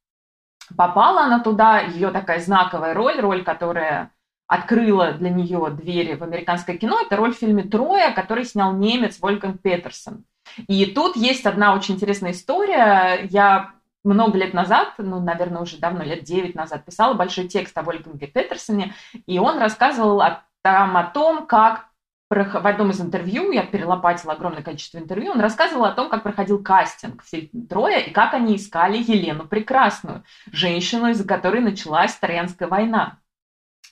[0.74, 4.10] попала она туда, ее такая знаковая роль, роль, которая
[4.46, 9.18] открыла для нее двери в американское кино, это роль в фильме «Троя», который снял немец
[9.20, 10.24] Вольфганг Петерсон.
[10.68, 13.26] И тут есть одна очень интересная история.
[13.30, 13.72] Я
[14.04, 18.26] много лет назад, ну, наверное, уже давно, лет 9 назад, писала большой текст о Вольфганге
[18.26, 18.94] Петерсоне,
[19.26, 21.88] и он рассказывал о, там, о том, как
[22.30, 26.62] в одном из интервью, я перелопатила огромное количество интервью, он рассказывал о том, как проходил
[26.62, 32.68] кастинг в фильме «Троя» и как они искали Елену Прекрасную, женщину, из-за которой началась Троянская
[32.68, 33.18] война.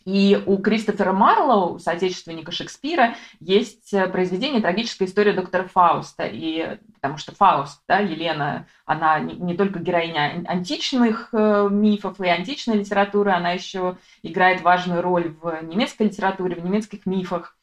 [0.04, 6.24] И у Кристофера Марлоу, соотечественника Шекспира, есть э, произведение «Трагическая история доктора Фауста».
[6.24, 12.26] И, потому что Фауст, да, Елена, она не, не только героиня античных э, мифов и
[12.26, 17.56] античной литературы, она еще играет важную роль в немецкой литературе, в немецких мифах.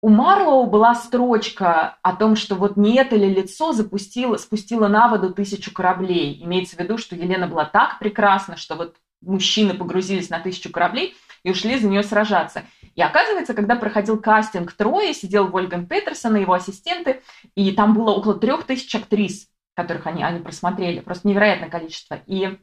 [0.00, 5.08] У Марлоу была строчка о том, что вот не это ли лицо запустило, спустило на
[5.08, 6.40] воду тысячу кораблей.
[6.44, 11.16] Имеется в виду, что Елена была так прекрасна, что вот мужчины погрузились на тысячу кораблей–
[11.42, 12.64] и ушли за нее сражаться.
[12.94, 17.22] И оказывается, когда проходил кастинг Трое, сидел Вольган Петерсон и его ассистенты,
[17.54, 22.20] и там было около трех тысяч актрис, которых они, они просмотрели, просто невероятное количество.
[22.26, 22.58] И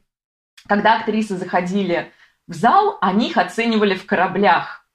[0.66, 2.12] когда актрисы заходили
[2.46, 4.86] в зал, они их оценивали в кораблях.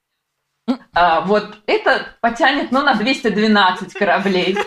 [0.93, 4.57] А, вот это потянет, ну, на 212 кораблей.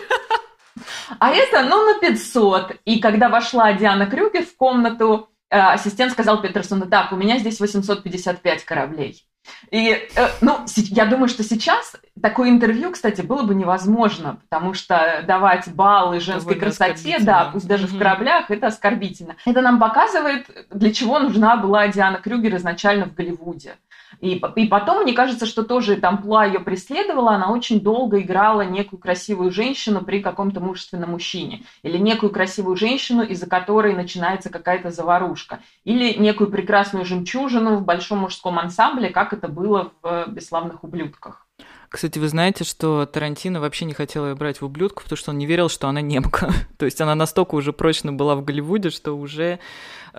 [1.19, 2.77] А это, ну, на 500.
[2.85, 8.63] И когда вошла Диана Крюгер в комнату, ассистент сказал Петерсону, так, у меня здесь 855
[8.65, 9.25] кораблей.
[9.71, 15.23] И, э, ну, я думаю, что сейчас такое интервью, кстати, было бы невозможно, потому что
[15.27, 17.95] давать баллы женской красоте, да, пусть даже mm-hmm.
[17.95, 19.35] в кораблях, это оскорбительно.
[19.45, 23.75] Это нам показывает, для чего нужна была Диана Крюгер изначально в Голливуде.
[24.19, 28.61] И, и потом, мне кажется, что тоже там Пла ее преследовала, она очень долго играла
[28.61, 31.63] некую красивую женщину при каком-то мужественном мужчине.
[31.83, 35.59] Или некую красивую женщину, из-за которой начинается какая-то заварушка.
[35.83, 41.45] Или некую прекрасную жемчужину в большом мужском ансамбле, как это было в «Бесславных ублюдках».
[41.89, 45.37] Кстати, вы знаете, что Тарантино вообще не хотел ее брать в ублюдку, потому что он
[45.37, 46.51] не верил, что она немка.
[46.77, 49.59] То есть она настолько уже прочно была в Голливуде, что уже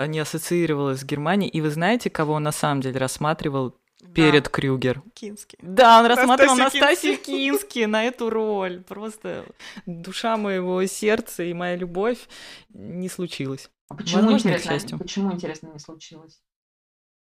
[0.06, 1.50] не ассоциировалась с Германией.
[1.50, 3.74] И вы знаете, кого он на самом деле рассматривал
[4.14, 4.50] перед да.
[4.50, 5.02] Крюгер.
[5.14, 5.58] Кински.
[5.62, 8.82] Да, он рассматривал Настасью Кински на эту роль.
[8.82, 9.44] Просто
[9.86, 12.28] душа моего сердца и моя любовь
[12.70, 13.70] не случилась.
[13.88, 16.40] А почему, Возможно, интересно, почему, интересно, не случилось?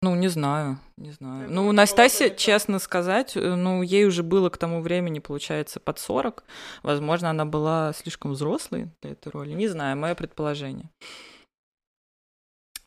[0.01, 1.49] Ну, не знаю, не знаю.
[1.49, 6.43] Ну, Настасья, честно сказать, э, ну, ей уже было к тому времени, получается, под 40.
[6.83, 9.53] Возможно, она была слишком взрослой для этой роли.
[9.53, 10.91] Не знаю, мое предположение.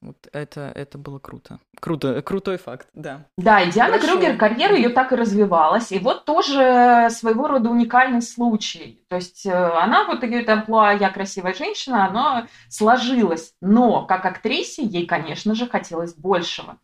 [0.01, 1.59] Вот это, это было круто.
[1.81, 3.27] Круто, крутой факт, да.
[3.37, 4.19] Да, и Диана Хорошо.
[4.19, 5.91] Крюгер, карьера ее так и развивалась.
[5.91, 9.05] И вот тоже своего рода уникальный случай.
[9.09, 13.55] То есть э, она вот ее амплуа «я красивая женщина», оно сложилось.
[13.61, 16.79] Но как актрисе ей, конечно же, хотелось большего.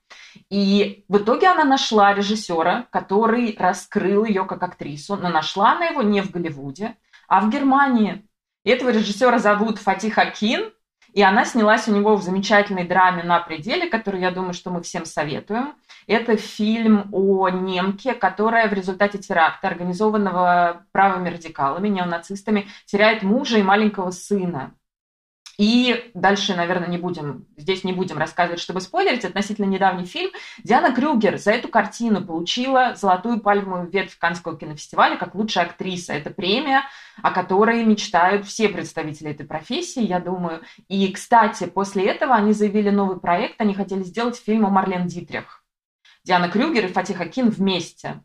[0.50, 5.16] И в итоге она нашла режиссера, который раскрыл ее как актрису.
[5.16, 6.96] Но нашла она его не в Голливуде,
[7.29, 8.27] а в Германии.
[8.64, 10.72] И этого режиссера зовут Фатих Акин,
[11.14, 14.83] и она снялась у него в замечательной драме «На пределе», которую, я думаю, что мы
[14.83, 15.74] всем советуем.
[16.09, 23.62] Это фильм о немке, которая в результате теракта, организованного правыми радикалами, неонацистами, теряет мужа и
[23.62, 24.74] маленького сына.
[25.58, 30.30] И дальше, наверное, не будем, здесь не будем рассказывать, чтобы спойлерить, относительно недавний фильм.
[30.62, 36.12] Диана Крюгер за эту картину получила золотую пальмовую ветвь Каннского кинофестиваля как лучшая актриса.
[36.12, 36.82] Это премия,
[37.22, 40.62] о которой мечтают все представители этой профессии, я думаю.
[40.88, 45.64] И, кстати, после этого они заявили новый проект, они хотели сделать фильм о Марлен Дитрих.
[46.24, 48.22] Диана Крюгер и Фатих Акин вместе.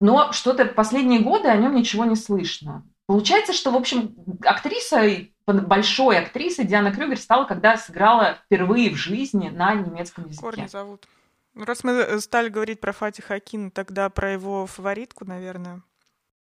[0.00, 2.84] Но что-то последние годы о нем ничего не слышно.
[3.06, 5.06] Получается, что, в общем, актриса
[5.46, 10.40] большой актрисой Диана Крюгер стала, когда сыграла впервые в жизни на немецком языке.
[10.40, 11.06] Корни зовут.
[11.54, 15.82] Ну, раз мы э, стали говорить про Фати Хакин, тогда про его фаворитку, наверное,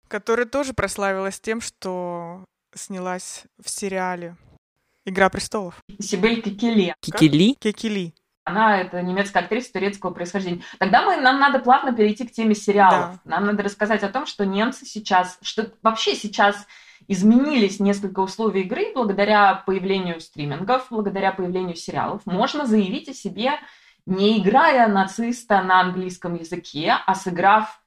[0.08, 4.36] которая тоже прославилась тем, что снялась в сериале
[5.06, 5.82] «Игра престолов».
[6.00, 6.94] Сибель Кикели.
[7.02, 7.54] Кикели?
[7.54, 8.14] Кикели.
[8.44, 10.64] Она это немецкая актриса турецкого происхождения.
[10.80, 13.20] Тогда мы, нам надо плавно перейти к теме сериалов.
[13.24, 13.32] Да.
[13.38, 16.66] Нам надо рассказать о том, что немцы сейчас, что вообще сейчас
[17.10, 22.22] изменились несколько условий игры благодаря появлению стримингов, благодаря появлению сериалов.
[22.26, 23.54] Можно заявить о себе,
[24.06, 27.82] не играя нациста на английском языке, а сыграв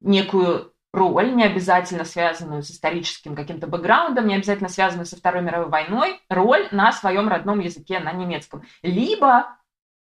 [0.00, 5.68] некую роль, не обязательно связанную с историческим каким-то бэкграундом, не обязательно связанную со Второй мировой
[5.68, 8.64] войной, роль на своем родном языке, на немецком.
[8.82, 9.56] Либо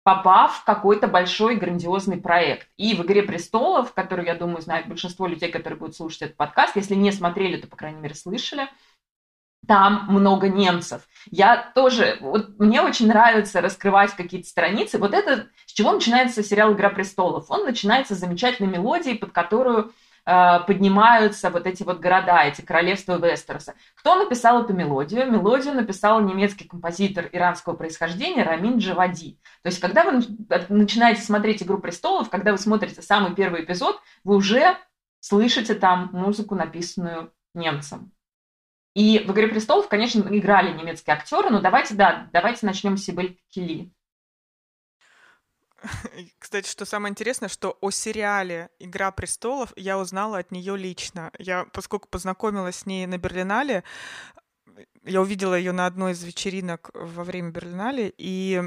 [0.07, 2.69] попав в какой-то большой грандиозный проект.
[2.77, 6.77] И в «Игре престолов», которую, я думаю, знает большинство людей, которые будут слушать этот подкаст,
[6.77, 8.69] если не смотрели, то, по крайней мере, слышали,
[9.67, 11.01] там много немцев.
[11.29, 14.97] Я тоже, вот мне очень нравится раскрывать какие-то страницы.
[14.97, 17.51] Вот это, с чего начинается сериал «Игра престолов»?
[17.51, 19.91] Он начинается с замечательной мелодии, под которую
[20.27, 23.75] поднимаются вот эти вот города, эти королевства Вестероса.
[23.95, 25.31] Кто написал эту мелодию?
[25.31, 29.39] Мелодию написал немецкий композитор иранского происхождения Рамин Джавади.
[29.63, 30.21] То есть, когда вы
[30.67, 34.77] начинаете смотреть «Игру престолов», когда вы смотрите самый первый эпизод, вы уже
[35.21, 38.11] слышите там музыку, написанную немцем.
[38.95, 43.39] И в «Игре престолов», конечно, играли немецкие актеры, но давайте, да, давайте начнем с Сибель
[43.49, 43.93] Кили.
[46.39, 51.31] Кстати, что самое интересное, что о сериале «Игра престолов» я узнала от нее лично.
[51.37, 53.83] Я, поскольку познакомилась с ней на Берлинале,
[55.03, 58.63] я увидела ее на одной из вечеринок во время Берлинале, и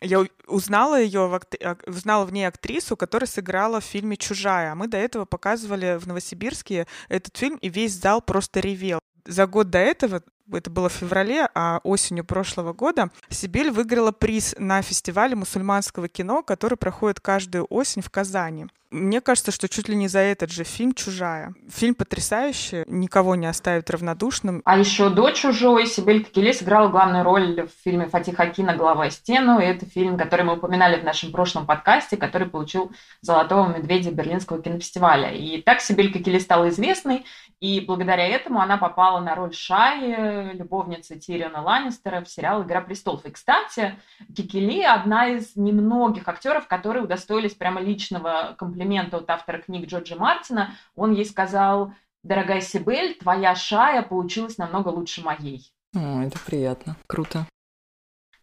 [0.00, 1.40] я узнала ее,
[1.86, 4.74] узнала в ней актрису, которая сыграла в фильме «Чужая».
[4.74, 9.00] Мы до этого показывали в Новосибирске этот фильм, и весь зал просто ревел.
[9.24, 14.54] За год до этого это было в феврале, а осенью прошлого года, Сибирь выиграла приз
[14.58, 18.66] на фестивале мусульманского кино, который проходит каждую осень в Казани.
[18.90, 21.52] Мне кажется, что чуть ли не за этот же фильм «Чужая».
[21.70, 24.62] Фильм потрясающий, никого не оставит равнодушным.
[24.64, 29.60] А еще до «Чужой» Сибель Кекеле сыграла главную роль в фильме Фатиха Акина «Голова стену».
[29.60, 34.62] И это фильм, который мы упоминали в нашем прошлом подкасте, который получил «Золотого медведя» Берлинского
[34.62, 35.34] кинофестиваля.
[35.34, 37.26] И так Сибель Кекеле стала известной,
[37.60, 43.24] и благодаря этому она попала на роль Шаи, любовницы Тириона Ланнистера в сериал «Игра престолов».
[43.24, 43.96] И, кстати,
[44.34, 50.74] Кикели– одна из немногих актеров, которые удостоились прямо личного комплимента от автора книг Джорджа Мартина.
[50.96, 55.72] Он ей сказал, дорогая Сибель, твоя Шая получилась намного лучше моей.
[55.94, 56.96] О, это приятно.
[57.06, 57.46] Круто.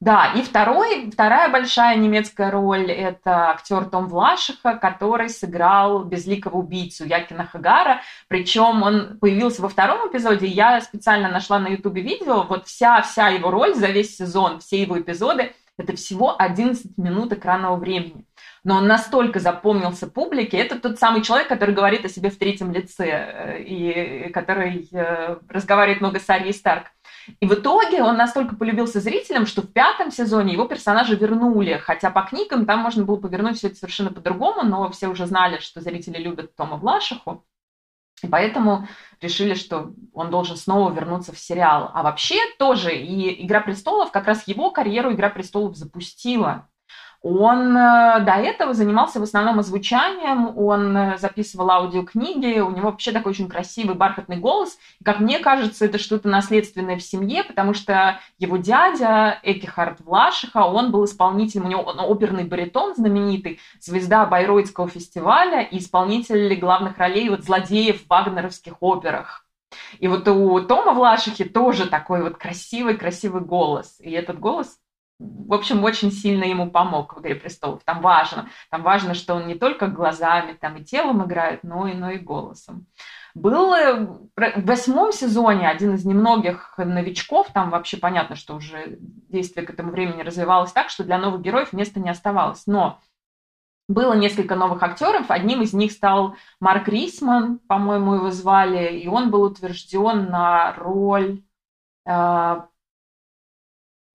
[0.02, 7.06] Да, и второй, вторая большая немецкая роль– это актер Том Влашиха, который сыграл безликого убийцу
[7.06, 8.02] Якина Хагара.
[8.28, 10.48] Причем он появился во втором эпизоде.
[10.48, 12.44] Я специально нашла на ютубе видео.
[12.44, 17.76] Вот вся-вся его роль за весь сезон, все его эпизоды– это всего 11 минут экранного
[17.76, 18.26] времени.
[18.66, 20.58] Но он настолько запомнился публике.
[20.58, 25.38] Это тот самый человек, который говорит о себе в третьем лице э, и который э,
[25.48, 26.88] разговаривает много с Арьей Старк.
[27.40, 31.78] И в итоге он настолько полюбился зрителям, что в пятом сезоне его персонажа вернули.
[31.78, 35.60] Хотя по книгам там можно было повернуть все это совершенно по-другому, но все уже знали,
[35.60, 37.46] что зрители любят Тома Влашиху.
[38.24, 38.88] И поэтому
[39.22, 41.92] решили, что он должен снова вернуться в сериал.
[41.94, 46.68] А вообще тоже и «Игра престолов», как раз его карьеру «Игра престолов» запустила.
[47.28, 53.12] Он э, до этого занимался в основном озвучанием, он э, записывал аудиокниги, у него вообще
[53.12, 54.78] такой очень красивый бархатный голос.
[55.00, 60.66] И, как мне кажется, это что-то наследственное в семье, потому что его дядя Экихард Влашиха,
[60.66, 67.00] он был исполнителем, у него он оперный баритон знаменитый, звезда Байроидского фестиваля и исполнитель главных
[67.00, 69.48] ролей вот злодеев в вагнеровских операх.
[69.98, 74.00] И вот у Тома Влашихи тоже такой вот красивый-красивый голос.
[74.00, 74.78] И этот голос
[75.20, 77.84] в общем, очень сильно ему помог в «Игре престолов».
[77.86, 78.50] Там важно.
[78.70, 82.18] Там важно, что он не только глазами там и телом играет, но и, но и
[82.18, 82.88] голосом.
[83.34, 84.06] Был э,
[84.36, 89.92] в восьмом сезоне один из немногих новичков, там вообще понятно, что уже действие к этому
[89.92, 92.66] времени развивалось так, что для новых героев места не оставалось.
[92.66, 93.00] Но
[93.88, 95.30] было несколько новых актеров.
[95.30, 101.44] Одним из них стал Марк Рисман, по-моему, его звали, и он был утвержден на роль
[102.06, 102.62] э,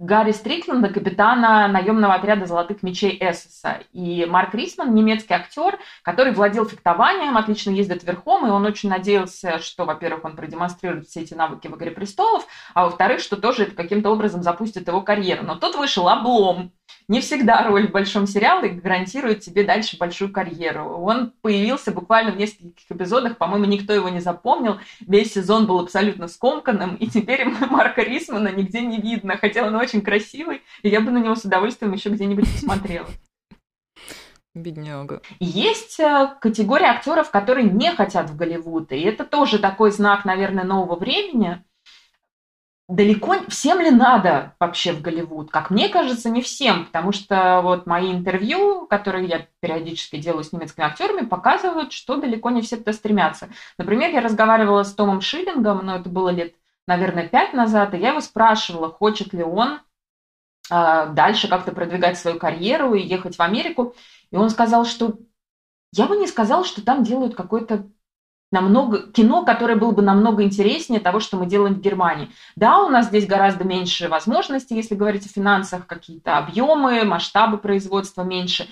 [0.00, 3.82] Гарри Стрикленда, капитана наемного отряда «Золотых мечей» Эссеса.
[3.92, 9.58] И Марк Рисман, немецкий актер, который владел фехтованием, отлично ездит верхом, и он очень надеялся,
[9.58, 13.74] что, во-первых, он продемонстрирует все эти навыки в «Игре престолов», а во-вторых, что тоже это
[13.74, 15.44] каким-то образом запустит его карьеру.
[15.44, 16.72] Но тут вышел облом.
[17.10, 20.96] Не всегда роль в большом сериале гарантирует тебе дальше большую карьеру.
[21.02, 24.78] Он появился буквально в нескольких эпизодах, по-моему, никто его не запомнил.
[25.00, 30.02] Весь сезон был абсолютно скомканным, и теперь Марка Рисмана нигде не видно, хотя он очень
[30.02, 33.08] красивый, и я бы на него с удовольствием еще где-нибудь посмотрела.
[34.54, 35.20] Бедняга.
[35.40, 40.62] Есть э, категория актеров, которые не хотят в Голливуд, и это тоже такой знак, наверное,
[40.62, 41.64] нового времени–
[42.90, 45.50] далеко всем ли надо вообще в Голливуд?
[45.50, 50.52] Как мне кажется, не всем, потому что вот мои интервью, которые я периодически делаю с
[50.52, 53.48] немецкими актерами, показывают, что далеко не все туда стремятся.
[53.78, 56.54] Например, я разговаривала с Томом Шиллингом, но это было лет,
[56.86, 59.80] наверное, пять назад, и я его спрашивала, хочет ли он
[60.70, 63.94] э, дальше как-то продвигать свою карьеру и ехать в Америку.
[64.32, 65.14] И он сказал, что
[65.92, 67.88] я бы не сказала, что там делают какой-то
[68.50, 72.30] намного, кино, которое было бы намного интереснее того, что мы делаем в Германии.
[72.56, 78.22] Да, у нас здесь гораздо меньше возможностей, если говорить о финансах, какие-то объемы, масштабы производства
[78.22, 78.68] меньше.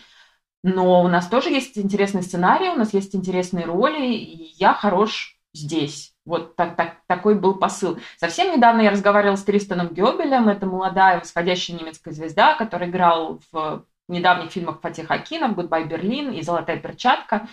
[0.65, 5.37] Но у нас тоже есть интересный сценарий, у нас есть интересные роли, и я хорош
[5.55, 6.13] здесь.
[6.25, 7.99] Вот так, так, такой был посыл.
[8.19, 13.85] Совсем недавно я разговаривала с Тристаном Гёбелем, это молодая восходящая немецкая звезда, которая играл в
[14.09, 17.49] недавних фильмах Фатиха Акина, в, «Гудбай Берлин» и «Золотая перчатка».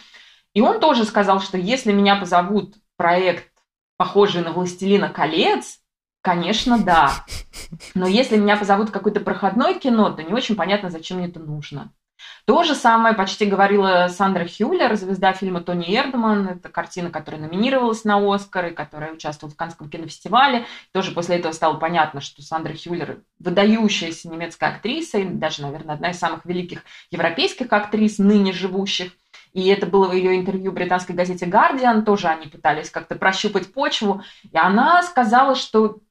[0.56, 3.51] И он тоже сказал, что если меня позовут проект,
[3.97, 5.80] похожий на «Властелина колец»,
[6.22, 7.12] конечно, да.
[7.93, 11.39] Но если меня позовут в какое-то проходное кино, то не очень понятно, зачем мне это
[11.39, 11.91] нужно.
[12.45, 16.47] То же самое почти говорила Сандра Хюллер, звезда фильма Тони Эрдман.
[16.47, 20.66] Это картина, которая номинировалась на Оскар и которая участвовала в Канском кинофестивале.
[20.93, 26.12] Тоже после этого стало понятно, что Сандра Хюллер выдающаяся немецкая актриса, и даже, наверное, одна
[26.12, 29.12] из самых великих европейских актрис, ныне живущих.
[29.56, 33.72] И это было в ее интервью в британской газете «Гардиан», тоже они пытались как-то прощупать
[33.72, 34.22] почву.
[34.43, 36.01] И она сказала, что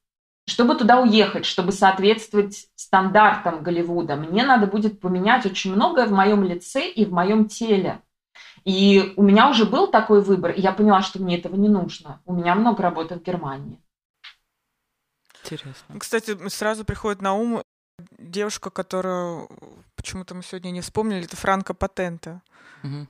[0.47, 6.43] чтобы туда уехать, чтобы соответствовать стандартам Голливуда, мне надо будет поменять очень многое в моем
[6.43, 8.01] лице и в моем теле.
[8.63, 12.21] И у меня уже был такой выбор, и я поняла, что мне этого не нужно.
[12.25, 13.79] У меня много работы в Германии.
[15.43, 15.99] Интересно.
[15.99, 17.61] Кстати, сразу приходит на ум
[18.17, 19.47] девушка, которую
[19.95, 22.41] почему-то мы сегодня не вспомнили, это Франко Патента.
[22.83, 23.07] Угу.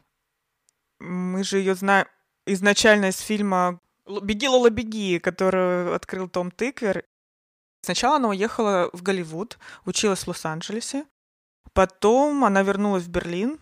[1.06, 2.08] Мы же ее знаем
[2.46, 7.04] изначально из фильма «Беги, Лола, беги», который открыл Том Тыквер.
[7.82, 11.06] Сначала она уехала в Голливуд, училась в Лос-Анджелесе.
[11.74, 13.60] Потом она вернулась в Берлин.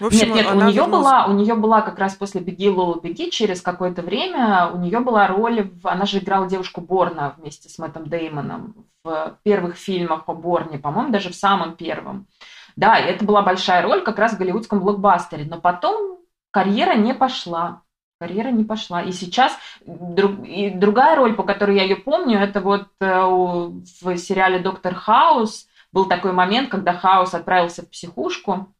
[0.00, 1.04] В общем, нет, нет, она у нее вернулась...
[1.04, 5.00] была, у нее была как раз после «Беги, Лола, беги» через какое-то время у нее
[5.00, 5.86] была роль, в...
[5.86, 11.12] она же играла девушку Борна вместе с Мэттом Деймоном в первых фильмах о Борне, по-моему,
[11.12, 12.26] даже в самом первом.
[12.74, 16.21] Да, это была большая роль как раз в голливудском блокбастере, но потом
[16.52, 17.82] карьера не пошла.
[18.20, 19.02] Карьера не пошла.
[19.02, 19.52] И сейчас
[19.84, 24.94] друг, и другая роль, по которой я ее помню, это вот э, в сериале «Доктор
[24.94, 28.72] Хаус» был такой момент, когда Хаус отправился в психушку,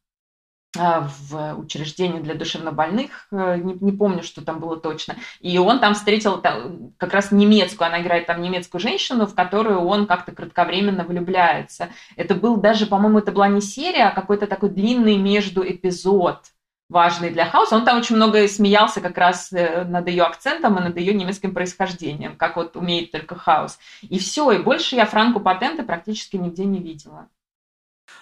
[0.78, 5.16] э, в учреждение для душевнобольных, э, не, не помню, что там было точно.
[5.40, 9.80] И он там встретил там, как раз немецкую, она играет там немецкую женщину, в которую
[9.80, 11.88] он как-то кратковременно влюбляется.
[12.14, 16.44] Это был даже, по-моему, это была не серия, а какой-то такой длинный между эпизод
[16.92, 17.74] важный для Хауса.
[17.74, 21.54] Он там очень много смеялся как раз э, над ее акцентом и над ее немецким
[21.54, 23.78] происхождением, как вот умеет только Хаус.
[24.02, 27.28] И все, и больше я Франку Патенты практически нигде не видела.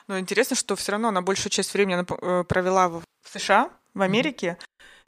[0.06, 4.56] Но интересно, что все равно она большую часть времени э, провела в США, в Америке,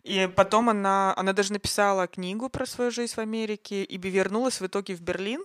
[0.03, 4.67] и потом она, она даже написала книгу про свою жизнь в Америке и вернулась в
[4.67, 5.45] итоге в Берлин,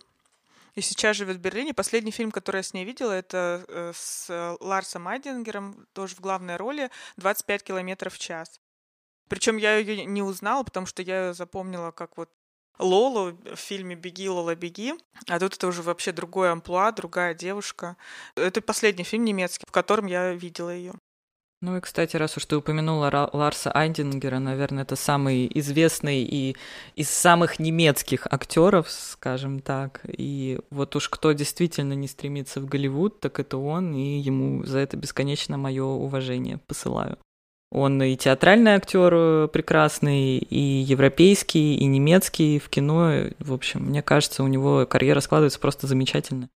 [0.78, 1.74] и сейчас живет в Берлине.
[1.74, 6.56] Последний фильм, который я с ней видела, это э, с Ларсом Айдингером, тоже в главной
[6.56, 8.62] роли, «25 километров в час».
[9.28, 12.30] Причем я ее не узнала, потому что я ее запомнила как вот
[12.78, 14.94] Лолу в фильме «Беги, Лола, беги»,
[15.28, 17.98] а тут это уже вообще другой амплуа, другая девушка.
[18.36, 20.94] Это последний фильм немецкий, в котором я видела ее.
[21.60, 26.56] Ну и, кстати, раз уж ты упомянула Ларса Айдингера, наверное, это самый известный и
[26.96, 30.02] из самых немецких актеров, скажем так.
[30.06, 34.78] И вот уж кто действительно не стремится в Голливуд, так это он, и ему за
[34.80, 37.18] это бесконечно мое уважение посылаю.
[37.72, 43.30] Он и театральный актер э, прекрасный, и европейский, и немецкий в кино.
[43.40, 46.50] В общем, мне кажется, у него карьера складывается просто замечательно.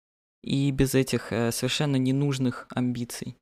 [0.43, 3.37] И без этих э, совершенно ненужных амбиций.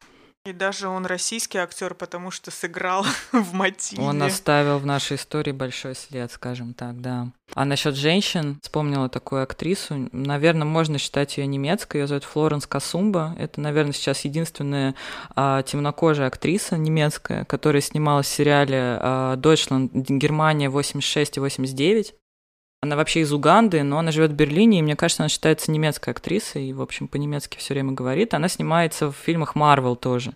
[0.46, 4.00] И даже он российский актер, потому что сыграл в Матильде.
[4.00, 7.32] Он оставил в нашей истории большой след, скажем так, да.
[7.54, 13.34] А насчет женщин, вспомнила такую актрису, наверное, можно считать ее немецкой, ее зовут Флоренс Касумба.
[13.38, 14.94] Это, наверное, сейчас единственная
[15.34, 19.92] а, темнокожая актриса немецкая, которая снималась в сериале а, «Дойчланд.
[19.92, 22.14] Германия 86 и 89».
[22.82, 26.10] Она вообще из Уганды, но она живет в Берлине, и мне кажется, она считается немецкой
[26.10, 28.34] актрисой, и, в общем, по-немецки все время говорит.
[28.34, 30.34] Она снимается в фильмах Марвел тоже.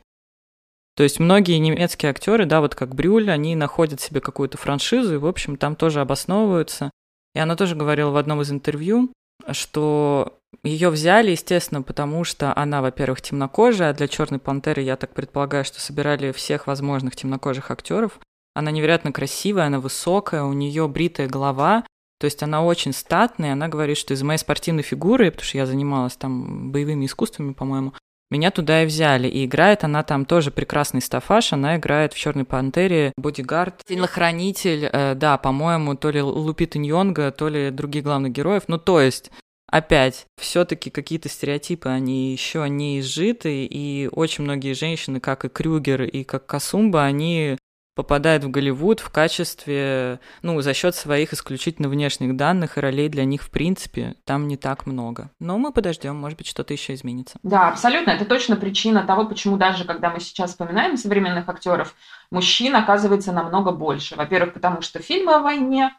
[0.97, 5.19] То есть многие немецкие актеры, да, вот как Брюль, они находят себе какую-то франшизу, и,
[5.19, 6.91] в общем, там тоже обосновываются.
[7.35, 9.13] И она тоже говорила в одном из интервью,
[9.53, 15.15] что ее взяли, естественно, потому что она, во-первых, темнокожая, а для Черной пантеры, я так
[15.15, 18.19] предполагаю, что собирали всех возможных темнокожих актеров.
[18.55, 21.85] Она невероятно красивая, она высокая, у нее бритая голова,
[22.21, 25.65] то есть она очень статная, она говорит, что из моей спортивной фигуры, потому что я
[25.65, 27.95] занималась там боевыми искусствами, по-моему,
[28.31, 29.27] меня туда и взяли.
[29.27, 31.55] И играет она там тоже прекрасный стафаш.
[31.55, 37.49] Она играет в Черной пантере бодигард, телохранитель, э, да, по-моему, то ли Лупита Ньонга, то
[37.49, 38.65] ли других главных героев.
[38.69, 39.31] Ну, то есть,
[39.67, 46.03] опять, все-таки какие-то стереотипы, они еще не изжиты, и очень многие женщины, как и Крюгер,
[46.03, 47.57] и как Касумба, они
[47.95, 53.25] попадает в Голливуд в качестве, ну, за счет своих исключительно внешних данных и ролей для
[53.25, 55.31] них, в принципе, там не так много.
[55.39, 57.39] Но мы подождем, может быть, что-то еще изменится.
[57.43, 58.11] Да, абсолютно.
[58.11, 61.95] Это точно причина того, почему даже когда мы сейчас вспоминаем современных актеров,
[62.31, 64.17] мужчин оказывается намного больше.
[64.17, 65.93] Во-первых, потому что фильмы о войне,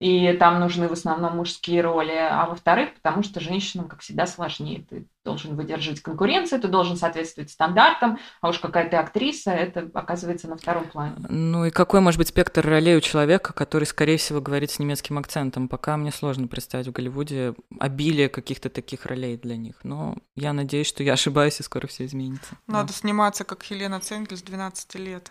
[0.00, 4.84] и там нужны в основном мужские роли, а во-вторых, потому что женщинам, как всегда, сложнее.
[4.88, 10.48] Ты должен выдерживать конкуренцию, ты должен соответствовать стандартам, а уж какая ты актриса, это оказывается
[10.48, 11.16] на втором плане.
[11.28, 15.18] Ну и какой может быть спектр ролей у человека, который, скорее всего, говорит с немецким
[15.18, 15.68] акцентом?
[15.68, 19.76] Пока мне сложно представить в Голливуде обилие каких-то таких ролей для них.
[19.82, 22.56] Но я надеюсь, что я ошибаюсь, и скоро все изменится.
[22.66, 22.94] Надо да.
[22.94, 25.30] сниматься, как Хелена Ценгель с 12 лет.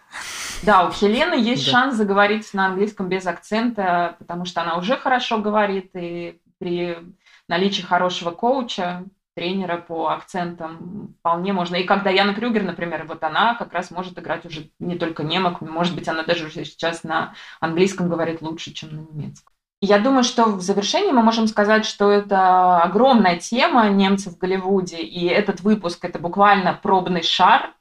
[0.62, 1.72] Да, у Хелены есть да.
[1.72, 6.98] шанс заговорить на английском без акцента, потому что она уже хорошо говорит, и при
[7.48, 9.06] наличии хорошего коуча
[9.36, 11.76] тренера по акцентам вполне можно.
[11.76, 15.62] И как Даяна Крюгер, например, вот она как раз может играть уже не только немок,
[15.62, 19.54] может быть, она даже уже сейчас на английском говорит лучше, чем на немецком.
[19.80, 24.98] Я думаю, что в завершении мы можем сказать, что это огромная тема немцев в Голливуде,
[24.98, 27.76] и этот выпуск– это буквально пробный шар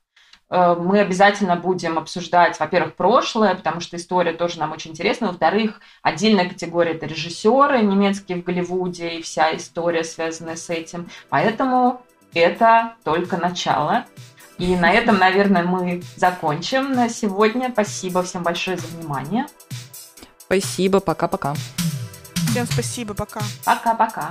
[0.49, 5.29] мы обязательно будем обсуждать, во-первых, прошлое, потому что история тоже нам очень интересна.
[5.29, 11.11] Во-вторых, отдельная категория– это режиссеры немецкие в Голливуде и вся история, связанная с этим.
[11.29, 14.05] Поэтому это только начало.
[14.59, 17.71] И на этом, наверное, мы закончим на сегодня.
[17.71, 19.47] Спасибо всем большое за внимание.
[20.39, 21.55] Спасибо, пока-пока.
[22.51, 23.41] Всем спасибо, пока.
[23.65, 24.31] Пока-пока.